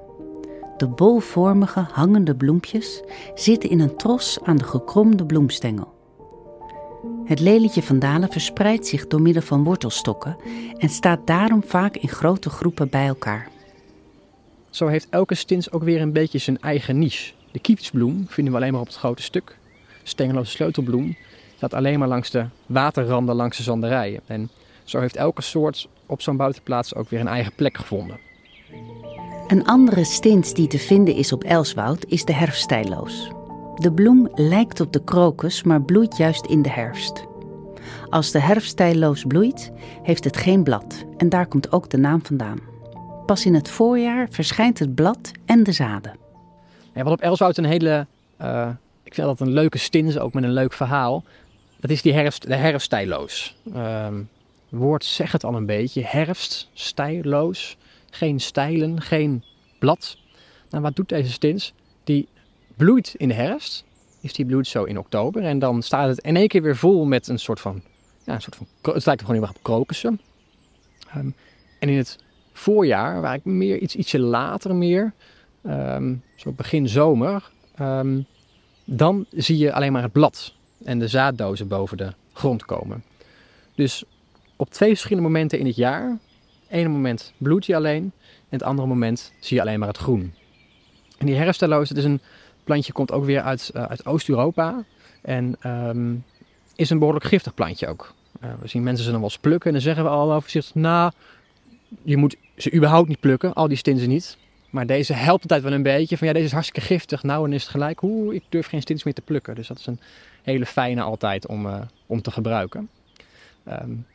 De 0.77 0.89
bolvormige 0.89 1.87
hangende 1.93 2.35
bloempjes 2.35 3.03
zitten 3.35 3.71
in 3.71 3.81
een 3.81 3.97
tros 3.97 4.39
aan 4.43 4.57
de 4.57 4.65
gekromde 4.65 5.27
bloemstengel. 5.27 5.95
Het 7.25 7.41
lelietje 7.41 7.83
van 7.83 7.99
Dalen 7.99 8.33
verspreidt 8.33 8.87
zich 8.87 9.07
door 9.07 9.21
middel 9.23 9.43
van 9.43 9.65
wortelstokken 9.65 10.37
en 10.79 10.89
staat 10.89 11.27
daarom 11.27 11.65
vaak 11.65 11.97
in 11.97 12.09
grote 12.09 12.51
groepen 12.51 12.89
bij 12.89 13.07
elkaar. 13.07 13.49
Zo 14.71 14.87
heeft 14.87 15.07
elke 15.11 15.35
stins 15.35 15.73
ook 15.73 15.83
weer 15.83 16.01
een 16.01 16.13
beetje 16.13 16.39
zijn 16.39 16.61
eigen 16.61 16.99
niche. 16.99 17.33
De 17.53 17.59
kievitsbloem 17.59 18.27
vinden 18.29 18.53
we 18.53 18.59
alleen 18.59 18.73
maar 18.73 18.81
op 18.81 18.87
het 18.87 18.97
grote 18.97 19.23
stuk. 19.23 19.59
Stengeloze 20.03 20.51
sleutelbloem 20.51 21.17
staat 21.57 21.75
alleen 21.75 21.99
maar 21.99 22.09
langs 22.09 22.31
de 22.31 22.47
waterranden 22.67 23.35
langs 23.35 23.57
de 23.57 23.63
zanderijen. 23.63 24.21
En 24.27 24.51
zo 24.85 25.01
heeft 25.01 25.17
elke 25.17 25.43
soort 25.43 25.89
op 26.07 26.23
zo'n 26.23 26.37
buitenplaats 26.37 26.95
ook 26.95 27.09
weer 27.09 27.21
een 27.21 27.29
eigen 27.29 27.53
plek 27.55 27.77
gevonden. 27.77 28.19
Een 29.47 29.67
andere 29.67 30.05
stint 30.05 30.55
die 30.55 30.67
te 30.67 30.79
vinden 30.79 31.15
is 31.15 31.33
op 31.33 31.45
Elswoud 31.45 32.05
is 32.07 32.25
de 32.25 32.33
herfststijloos. 32.33 33.31
De 33.75 33.93
bloem 33.93 34.29
lijkt 34.35 34.81
op 34.81 34.93
de 34.93 35.05
krokus, 35.05 35.63
maar 35.63 35.83
bloeit 35.83 36.17
juist 36.17 36.47
in 36.47 36.63
de 36.63 36.71
herfst. 36.71 37.27
Als 38.09 38.31
de 38.31 38.41
herfststijloos 38.41 39.25
bloeit, 39.25 39.73
heeft 40.03 40.25
het 40.25 40.37
geen 40.37 40.63
blad 40.63 41.05
en 41.17 41.29
daar 41.29 41.47
komt 41.47 41.73
ook 41.73 41.91
de 41.91 41.97
naam 41.97 42.25
vandaan. 42.25 42.59
Pas 43.27 43.47
in 43.47 43.55
het 43.55 43.69
voorjaar 43.69 44.29
verschijnt 44.31 44.79
het 44.79 44.95
blad 44.95 45.31
en 45.45 45.63
de 45.63 45.73
zaden. 45.73 46.17
Ja, 46.95 47.03
wat 47.03 47.13
op 47.13 47.21
Elswoud 47.21 47.57
een 47.57 47.65
hele, 47.65 48.07
uh, 48.41 48.69
ik 49.03 49.15
vind 49.15 49.27
dat 49.27 49.41
een 49.41 49.53
leuke 49.53 49.79
stins, 49.79 50.19
ook 50.19 50.33
met 50.33 50.45
een 50.45 50.53
leuk 50.53 50.73
verhaal. 50.73 51.25
Dat 51.81 51.91
is 51.91 52.03
die 52.03 52.13
herfst, 52.13 52.47
de 52.47 52.55
herfststijloos. 52.57 53.57
Uh, 53.75 54.07
woord 54.69 55.05
zegt 55.05 55.33
het 55.33 55.45
al 55.45 55.55
een 55.55 55.67
beetje. 55.67 56.03
Herfst, 56.05 56.69
stijloos 56.73 57.77
geen 58.11 58.41
stijlen, 58.41 59.01
geen 59.01 59.45
blad. 59.79 60.19
Nou, 60.71 60.83
wat 60.83 60.97
doet 60.97 61.09
deze 61.09 61.33
stins? 61.33 61.73
Die 62.05 62.29
bloeit 62.77 63.15
in 63.17 63.29
de 63.29 63.35
herfst. 63.35 63.85
Is 64.21 64.33
die 64.33 64.47
bloeit 64.47 64.67
zo 64.67 64.85
in 64.85 64.99
oktober. 64.99 65.43
En 65.43 65.59
dan 65.59 65.83
staat 65.83 66.09
het 66.09 66.19
in 66.19 66.37
één 66.37 66.49
keer 66.49 66.63
weer 66.63 66.77
vol 66.77 67.05
met 67.05 67.29
een 67.29 67.39
soort 67.39 67.61
van. 67.61 67.83
Ja, 68.25 68.35
een 68.35 68.43
soort 68.43 68.57
van 68.57 68.67
het 68.95 69.07
lijkt 69.07 69.21
gewoon 69.21 69.37
heel 69.37 69.47
erg 69.47 69.57
op 69.57 69.63
krokussen. 69.63 70.21
Um, 71.17 71.35
en 71.79 71.89
in 71.89 71.97
het 71.97 72.19
voorjaar, 72.53 73.21
waar 73.21 73.35
ik 73.35 73.45
meer 73.45 73.79
iets, 73.79 73.97
ietsje 73.97 74.19
later 74.19 74.75
meer, 74.75 75.13
um, 75.67 76.23
zo 76.37 76.53
begin 76.53 76.89
zomer, 76.89 77.51
um, 77.81 78.27
dan 78.85 79.27
zie 79.31 79.59
je 79.59 79.73
alleen 79.73 79.93
maar 79.93 80.03
het 80.03 80.13
blad 80.13 80.55
en 80.85 80.99
de 80.99 81.09
zaaddozen 81.09 81.69
boven 81.69 81.97
de 81.97 82.13
grond 82.33 82.65
komen. 82.65 83.05
Dus 83.75 84.05
op 84.57 84.71
twee 84.71 84.89
verschillende 84.89 85.29
momenten 85.29 85.59
in 85.59 85.67
het 85.67 85.77
jaar 85.77 86.19
ene 86.77 86.89
moment 86.89 87.33
bloeit 87.37 87.67
hij 87.67 87.77
alleen 87.77 88.13
en 88.23 88.59
het 88.59 88.63
andere 88.63 88.89
moment 88.89 89.33
zie 89.41 89.57
je 89.57 89.63
alleen 89.63 89.79
maar 89.79 89.89
het 89.89 89.97
groen. 89.97 90.35
En 91.19 91.27
die 91.27 91.35
herfsteloos, 91.35 91.89
het 91.89 91.99
is 91.99 92.05
een 92.05 92.21
plantje, 92.65 92.93
komt 92.93 93.13
ook 93.13 93.25
weer 93.25 93.43
uit, 93.43 93.71
uh, 93.77 93.85
uit 93.85 94.07
Oost-Europa 94.07 94.85
en 95.23 95.57
um, 95.67 96.25
is 96.77 96.91
een 96.91 96.99
behoorlijk 96.99 97.25
giftig 97.25 97.55
plantje 97.55 97.87
ook. 97.87 98.15
Uh, 98.45 98.51
we 98.61 98.69
zien 98.69 98.83
mensen 98.83 99.05
ze 99.05 99.11
dan 99.11 99.21
wel 99.21 99.29
eens 99.29 99.39
plukken 99.39 99.67
en 99.67 99.73
dan 99.73 99.83
zeggen 99.83 100.05
we 100.05 100.11
al 100.11 100.33
over 100.33 100.51
zich, 100.51 100.75
nou, 100.75 101.13
je 102.03 102.17
moet 102.17 102.37
ze 102.57 102.73
überhaupt 102.73 103.09
niet 103.09 103.21
plukken, 103.21 103.53
al 103.53 103.69
die 103.69 103.77
stinsen 103.77 104.09
niet. 104.09 104.37
Maar 104.71 104.87
deze 104.87 105.13
helpt 105.13 105.43
altijd 105.43 105.63
wel 105.63 105.73
een 105.73 105.83
beetje 105.83 106.17
van 106.17 106.27
ja, 106.27 106.33
deze 106.33 106.47
is 106.47 106.53
hartstikke 106.53 106.87
giftig. 106.87 107.23
Nou, 107.23 107.47
en 107.47 107.53
is 107.53 107.63
het 107.63 107.71
gelijk, 107.71 107.99
hoe 107.99 108.35
ik 108.35 108.43
durf 108.49 108.67
geen 108.67 108.81
stins 108.81 109.05
meer 109.05 109.15
te 109.15 109.23
plukken. 109.23 109.55
Dus 109.55 109.69
dat 109.69 109.79
is 109.79 109.87
een 109.87 110.01
hele 110.43 110.67
fijne 110.67 111.03
altijd 111.03 111.47
om, 111.47 111.67
uh, 111.67 111.81
om 112.07 112.23
te 112.23 112.31
gebruiken. 112.31 112.89
Um, 113.69 114.07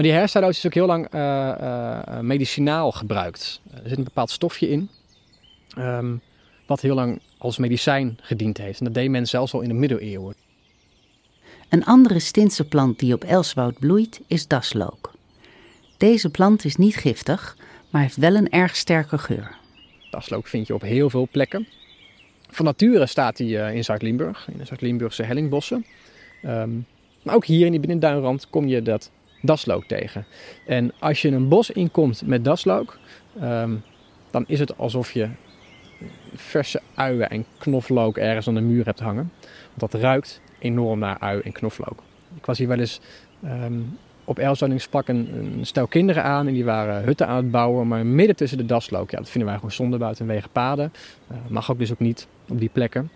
maar 0.00 0.08
die 0.08 0.18
hersendoos 0.18 0.56
is 0.56 0.66
ook 0.66 0.74
heel 0.74 0.86
lang 0.86 1.14
uh, 1.14 1.20
uh, 1.60 2.20
medicinaal 2.20 2.92
gebruikt. 2.92 3.60
Er 3.70 3.88
zit 3.88 3.98
een 3.98 4.04
bepaald 4.04 4.30
stofje 4.30 4.70
in, 4.70 4.88
um, 5.78 6.20
wat 6.66 6.80
heel 6.80 6.94
lang 6.94 7.20
als 7.38 7.58
medicijn 7.58 8.18
gediend 8.22 8.58
heeft. 8.58 8.78
En 8.78 8.84
dat 8.84 8.94
deed 8.94 9.10
men 9.10 9.26
zelfs 9.26 9.52
al 9.52 9.60
in 9.60 9.68
de 9.68 9.74
middeleeuwen. 9.74 10.34
Een 11.68 11.84
andere 11.84 12.18
Stinse 12.18 12.64
plant 12.64 12.98
die 12.98 13.14
op 13.14 13.24
Elswoud 13.24 13.78
bloeit 13.78 14.20
is 14.26 14.46
daslook. 14.46 15.12
Deze 15.96 16.30
plant 16.30 16.64
is 16.64 16.76
niet 16.76 16.96
giftig, 16.96 17.56
maar 17.90 18.02
heeft 18.02 18.16
wel 18.16 18.34
een 18.34 18.50
erg 18.50 18.76
sterke 18.76 19.18
geur. 19.18 19.56
Daslook 20.10 20.46
vind 20.46 20.66
je 20.66 20.74
op 20.74 20.82
heel 20.82 21.10
veel 21.10 21.28
plekken. 21.30 21.66
Van 22.48 22.64
nature 22.64 23.06
staat 23.06 23.38
hij 23.38 23.74
in 23.74 23.84
Zuid-Limburg, 23.84 24.48
in 24.52 24.58
de 24.58 24.64
Zuid-Limburgse 24.64 25.22
hellingbossen. 25.22 25.84
Um, 26.44 26.86
maar 27.22 27.34
ook 27.34 27.44
hier 27.44 27.64
in 27.64 27.70
die 27.70 27.80
binnenduinrand 27.80 28.50
kom 28.50 28.66
je 28.66 28.82
dat 28.82 29.10
daslook 29.42 29.84
tegen. 29.84 30.26
En 30.66 30.92
als 30.98 31.22
je 31.22 31.28
een 31.28 31.48
bos 31.48 31.70
inkomt 31.70 32.22
met 32.26 32.44
daslook, 32.44 32.98
um, 33.42 33.82
dan 34.30 34.44
is 34.46 34.58
het 34.58 34.78
alsof 34.78 35.12
je 35.12 35.28
verse 36.34 36.80
uien 36.94 37.30
en 37.30 37.44
knoflook 37.58 38.16
ergens 38.16 38.48
aan 38.48 38.54
de 38.54 38.60
muur 38.60 38.84
hebt 38.84 39.00
hangen. 39.00 39.32
Want 39.74 39.92
dat 39.92 40.00
ruikt 40.00 40.40
enorm 40.58 40.98
naar 40.98 41.18
ui 41.18 41.40
en 41.40 41.52
knoflook. 41.52 42.02
Ik 42.36 42.46
was 42.46 42.58
hier 42.58 42.68
wel 42.68 42.78
eens 42.78 43.00
um, 43.44 43.98
op 44.24 44.38
Elzoning 44.38 44.80
sprak 44.80 45.08
een, 45.08 45.58
stel 45.62 45.86
kinderen 45.86 46.22
aan 46.22 46.46
en 46.46 46.52
die 46.52 46.64
waren 46.64 47.04
hutten 47.04 47.26
aan 47.26 47.36
het 47.36 47.50
bouwen, 47.50 47.88
maar 47.88 48.06
midden 48.06 48.36
tussen 48.36 48.58
de 48.58 48.66
daslook. 48.66 49.10
Ja, 49.10 49.18
dat 49.18 49.28
vinden 49.28 49.48
wij 49.48 49.58
gewoon 49.58 49.72
zonde 49.72 49.98
buitenwege 49.98 50.48
paden. 50.48 50.92
Uh, 51.32 51.36
mag 51.48 51.70
ook 51.70 51.78
dus 51.78 51.92
ook 51.92 51.98
niet 51.98 52.26
op 52.48 52.58
die 52.58 52.70
plekken. 52.72 53.10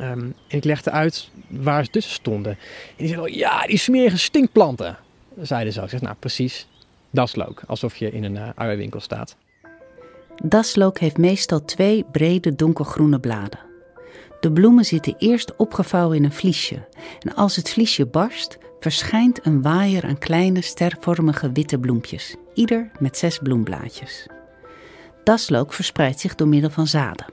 Um, 0.00 0.34
en 0.48 0.56
ik 0.58 0.64
legde 0.64 0.90
uit 0.90 1.30
waar 1.48 1.84
ze 1.84 1.90
tussen 1.90 2.12
stonden. 2.12 2.52
En 2.52 2.58
die 2.96 3.06
zeiden, 3.06 3.30
oh, 3.30 3.36
ja, 3.36 3.66
die 3.66 3.78
smerige 3.78 4.18
stinkplanten 4.18 4.96
zeiden 5.40 5.72
ze. 5.72 5.82
Ik 5.82 5.88
zeg, 5.88 6.00
nou 6.00 6.16
precies, 6.18 6.66
daslook. 7.10 7.62
Alsof 7.66 7.96
je 7.96 8.10
in 8.10 8.24
een 8.24 8.34
uh, 8.34 8.48
uienwinkel 8.54 9.00
staat. 9.00 9.36
Daslook 10.44 10.98
heeft 10.98 11.18
meestal 11.18 11.64
twee 11.64 12.04
brede 12.12 12.54
donkergroene 12.54 13.20
bladen. 13.20 13.58
De 14.40 14.52
bloemen 14.52 14.84
zitten 14.84 15.14
eerst 15.18 15.56
opgevouwen 15.56 16.16
in 16.16 16.24
een 16.24 16.32
vliesje. 16.32 16.88
En 17.20 17.34
als 17.34 17.56
het 17.56 17.70
vliesje 17.70 18.06
barst, 18.06 18.58
verschijnt 18.80 19.46
een 19.46 19.62
waaier 19.62 20.04
aan 20.04 20.18
kleine 20.18 20.60
stervormige 20.60 21.52
witte 21.52 21.78
bloempjes. 21.78 22.34
Ieder 22.54 22.90
met 22.98 23.16
zes 23.16 23.38
bloemblaadjes. 23.38 24.26
Daslook 25.24 25.72
verspreidt 25.72 26.20
zich 26.20 26.34
door 26.34 26.48
middel 26.48 26.70
van 26.70 26.86
zaden. 26.86 27.26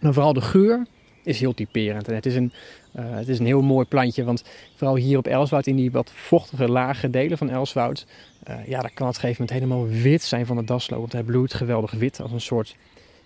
Maar 0.00 0.12
vooral 0.12 0.32
de 0.32 0.40
geur 0.40 0.86
is 1.30 1.40
heel 1.40 1.54
typerend. 1.54 2.08
En 2.08 2.14
het 2.14 2.26
is 2.26 2.34
een 2.34 2.52
uh, 2.96 3.04
het 3.10 3.28
is 3.28 3.38
een 3.38 3.46
heel 3.46 3.62
mooi 3.62 3.86
plantje, 3.86 4.24
want 4.24 4.44
vooral 4.74 4.96
hier 4.96 5.18
op 5.18 5.26
Elswoud, 5.26 5.66
in 5.66 5.76
die 5.76 5.90
wat 5.90 6.12
vochtige 6.14 6.68
lage 6.68 7.10
delen 7.10 7.38
van 7.38 7.50
Elswoud, 7.50 8.06
uh, 8.48 8.66
ja, 8.66 8.80
daar 8.80 8.90
kan 8.94 9.06
het 9.06 9.16
op 9.16 9.22
een 9.22 9.28
gegeven 9.30 9.46
moment 9.46 9.50
helemaal 9.50 10.02
wit 10.02 10.22
zijn 10.22 10.46
van 10.46 10.56
de 10.56 10.64
dasloop. 10.64 10.98
Want 10.98 11.12
hij 11.12 11.22
bloeit 11.22 11.54
geweldig 11.54 11.90
wit, 11.90 12.20
als 12.20 12.32
een 12.32 12.40
soort, 12.40 12.76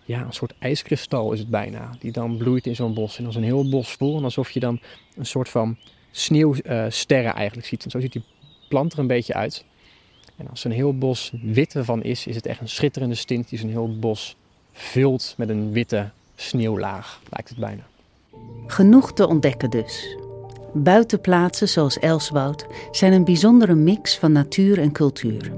ja, 0.05 0.21
een 0.21 0.33
soort 0.33 0.55
ijskristal 0.59 1.33
is 1.33 1.39
het 1.39 1.49
bijna. 1.49 1.91
Die 1.99 2.13
dan 2.13 2.37
bloeit 2.37 2.67
in 2.67 2.75
zo'n 2.75 2.95
bos. 2.95 3.19
En 3.19 3.27
als 3.27 3.37
een 3.37 3.43
heel 3.43 3.69
bos 3.69 3.93
vol, 3.93 4.17
en 4.17 4.25
alsof 4.25 4.51
je 4.51 4.61
dan 4.61 4.81
een 5.17 5.27
soort 5.27 5.49
van 5.49 5.79
sneeuwsterren 6.11 7.33
uh, 7.33 7.37
eigenlijk 7.37 7.67
ziet. 7.67 7.85
En 7.85 7.91
zo 7.91 8.01
ziet 8.01 8.13
die 8.13 8.25
plant 8.69 8.93
er 8.93 8.99
een 8.99 9.07
beetje 9.07 9.35
uit. 9.35 9.65
En 10.37 10.49
als 10.49 10.65
een 10.65 10.73
heel 10.73 10.99
bos 10.99 11.33
wit 11.43 11.75
ervan 11.75 12.03
is, 12.03 12.27
is 12.27 12.35
het 12.35 12.47
echt 12.47 12.61
een 12.61 12.69
schitterende 12.69 13.15
stint 13.15 13.49
die 13.49 13.59
zo'n 13.59 13.69
heel 13.69 13.99
bos 13.99 14.37
vult 14.73 15.35
met 15.37 15.49
een 15.49 15.73
witte 15.73 16.11
sneeuwlaag, 16.35 17.21
lijkt 17.31 17.49
het 17.49 17.59
bijna. 17.59 17.87
Genoeg 18.67 19.13
te 19.13 19.29
ontdekken 19.29 19.71
dus. 19.71 20.17
Buitenplaatsen 20.73 21.69
zoals 21.69 21.99
Elswoud 21.99 22.67
zijn 22.91 23.13
een 23.13 23.25
bijzondere 23.25 23.75
mix 23.75 24.19
van 24.19 24.33
natuur 24.33 24.79
en 24.79 24.93
cultuur. 24.93 25.53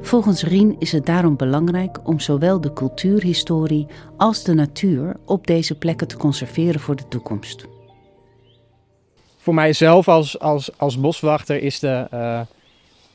Volgens 0.00 0.42
Rien 0.42 0.76
is 0.78 0.92
het 0.92 1.06
daarom 1.06 1.36
belangrijk 1.36 2.08
om 2.08 2.20
zowel 2.20 2.60
de 2.60 2.72
cultuurhistorie 2.72 3.86
als 4.16 4.44
de 4.44 4.54
natuur 4.54 5.16
op 5.24 5.46
deze 5.46 5.74
plekken 5.74 6.08
te 6.08 6.16
conserveren 6.16 6.80
voor 6.80 6.96
de 6.96 7.08
toekomst. 7.08 7.66
Voor 9.36 9.54
mijzelf 9.54 10.08
als, 10.08 10.38
als, 10.38 10.78
als 10.78 11.00
boswachter 11.00 11.62
is 11.62 11.78
de, 11.78 12.06
uh, 12.14 12.40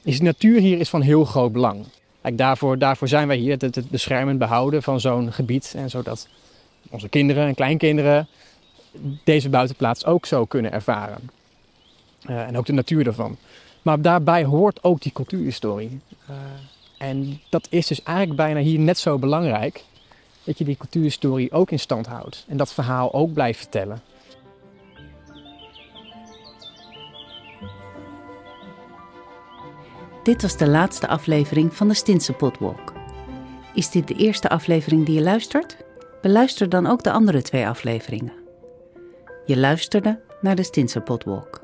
is 0.04 0.22
natuur 0.22 0.60
hier 0.60 0.80
is 0.80 0.90
van 0.90 1.02
heel 1.02 1.26
groot 1.26 1.52
belang. 1.52 1.86
Daarvoor, 2.34 2.78
daarvoor 2.78 3.08
zijn 3.08 3.28
wij 3.28 3.38
hier, 3.38 3.58
het, 3.58 3.76
het 3.76 3.90
beschermen 3.90 4.38
behouden 4.38 4.84
van 4.84 5.00
zo'n 5.00 5.34
gebied. 5.34 5.74
En 5.78 5.90
zodat 5.90 6.28
onze 6.90 7.10
kinderen 7.10 7.48
en 7.48 7.56
kleinkinderen 7.56 8.28
deze 9.24 9.50
buitenplaats 9.50 10.06
ook 10.06 10.26
zo 10.26 10.46
kunnen 10.46 10.72
ervaren. 10.72 11.30
Uh, 12.30 12.42
en 12.48 12.58
ook 12.58 12.66
de 12.66 12.74
natuur 12.74 13.08
ervan. 13.08 13.38
Maar 13.82 14.02
daarbij 14.02 14.44
hoort 14.44 14.84
ook 14.84 15.02
die 15.02 15.12
cultuurhistorie. 15.12 16.00
Uh, 16.30 16.36
en 16.98 17.40
dat 17.50 17.68
is 17.70 17.88
dus 17.88 18.04
eigenlijk 18.04 18.38
bijna 18.38 18.60
hier 18.60 18.80
net 18.80 18.98
zo 18.98 19.18
belangrijk. 19.18 19.84
dat 20.44 20.58
je 20.58 20.64
die 20.64 20.78
cultuurhistorie 20.78 21.52
ook 21.52 21.72
in 21.72 21.80
stand 21.80 22.08
houdt 22.08 22.46
en 22.48 22.58
dat 22.58 22.74
verhaal 22.74 23.14
ook 23.14 23.34
blijft 23.34 23.60
vertellen. 23.60 24.02
Dit 30.24 30.42
was 30.42 30.58
de 30.58 30.68
laatste 30.68 31.08
aflevering 31.08 31.74
van 31.74 31.88
de 31.88 31.94
Stinse 31.94 32.34
Potwalk. 32.34 32.94
Is 33.74 33.90
dit 33.90 34.08
de 34.08 34.16
eerste 34.16 34.50
aflevering 34.50 35.06
die 35.06 35.16
je 35.16 35.22
luistert? 35.22 35.78
Beluister 36.22 36.70
dan 36.70 36.88
ook 36.88 37.04
de 37.04 37.12
andere 37.12 37.42
twee 37.42 37.68
afleveringen. 37.68 38.41
Je 39.52 39.58
luisterde 39.58 40.20
naar 40.42 40.56
de 40.56 40.64
Stinse 40.64 41.02
Potwalk, 41.02 41.62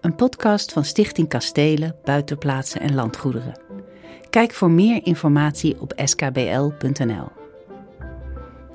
een 0.00 0.14
podcast 0.14 0.72
van 0.72 0.84
Stichting 0.84 1.28
Kastelen, 1.28 1.96
Buitenplaatsen 2.04 2.80
en 2.80 2.94
Landgoederen. 2.94 3.60
Kijk 4.30 4.52
voor 4.52 4.70
meer 4.70 5.06
informatie 5.06 5.80
op 5.80 5.92
skbl.nl. 6.04 7.28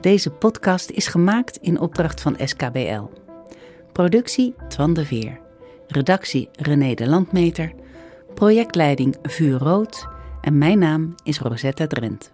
Deze 0.01 0.29
podcast 0.29 0.89
is 0.89 1.07
gemaakt 1.07 1.57
in 1.57 1.79
opdracht 1.79 2.21
van 2.21 2.35
SKBL. 2.43 3.03
Productie 3.91 4.55
Twan 4.67 4.93
de 4.93 5.05
Veer. 5.05 5.39
Redactie 5.87 6.49
René 6.51 6.93
de 6.93 7.07
Landmeter. 7.07 7.73
Projectleiding 8.33 9.17
Vuur 9.21 9.57
Rood. 9.59 10.07
En 10.41 10.57
mijn 10.57 10.79
naam 10.79 11.15
is 11.23 11.39
Rosetta 11.39 11.87
Drent. 11.87 12.29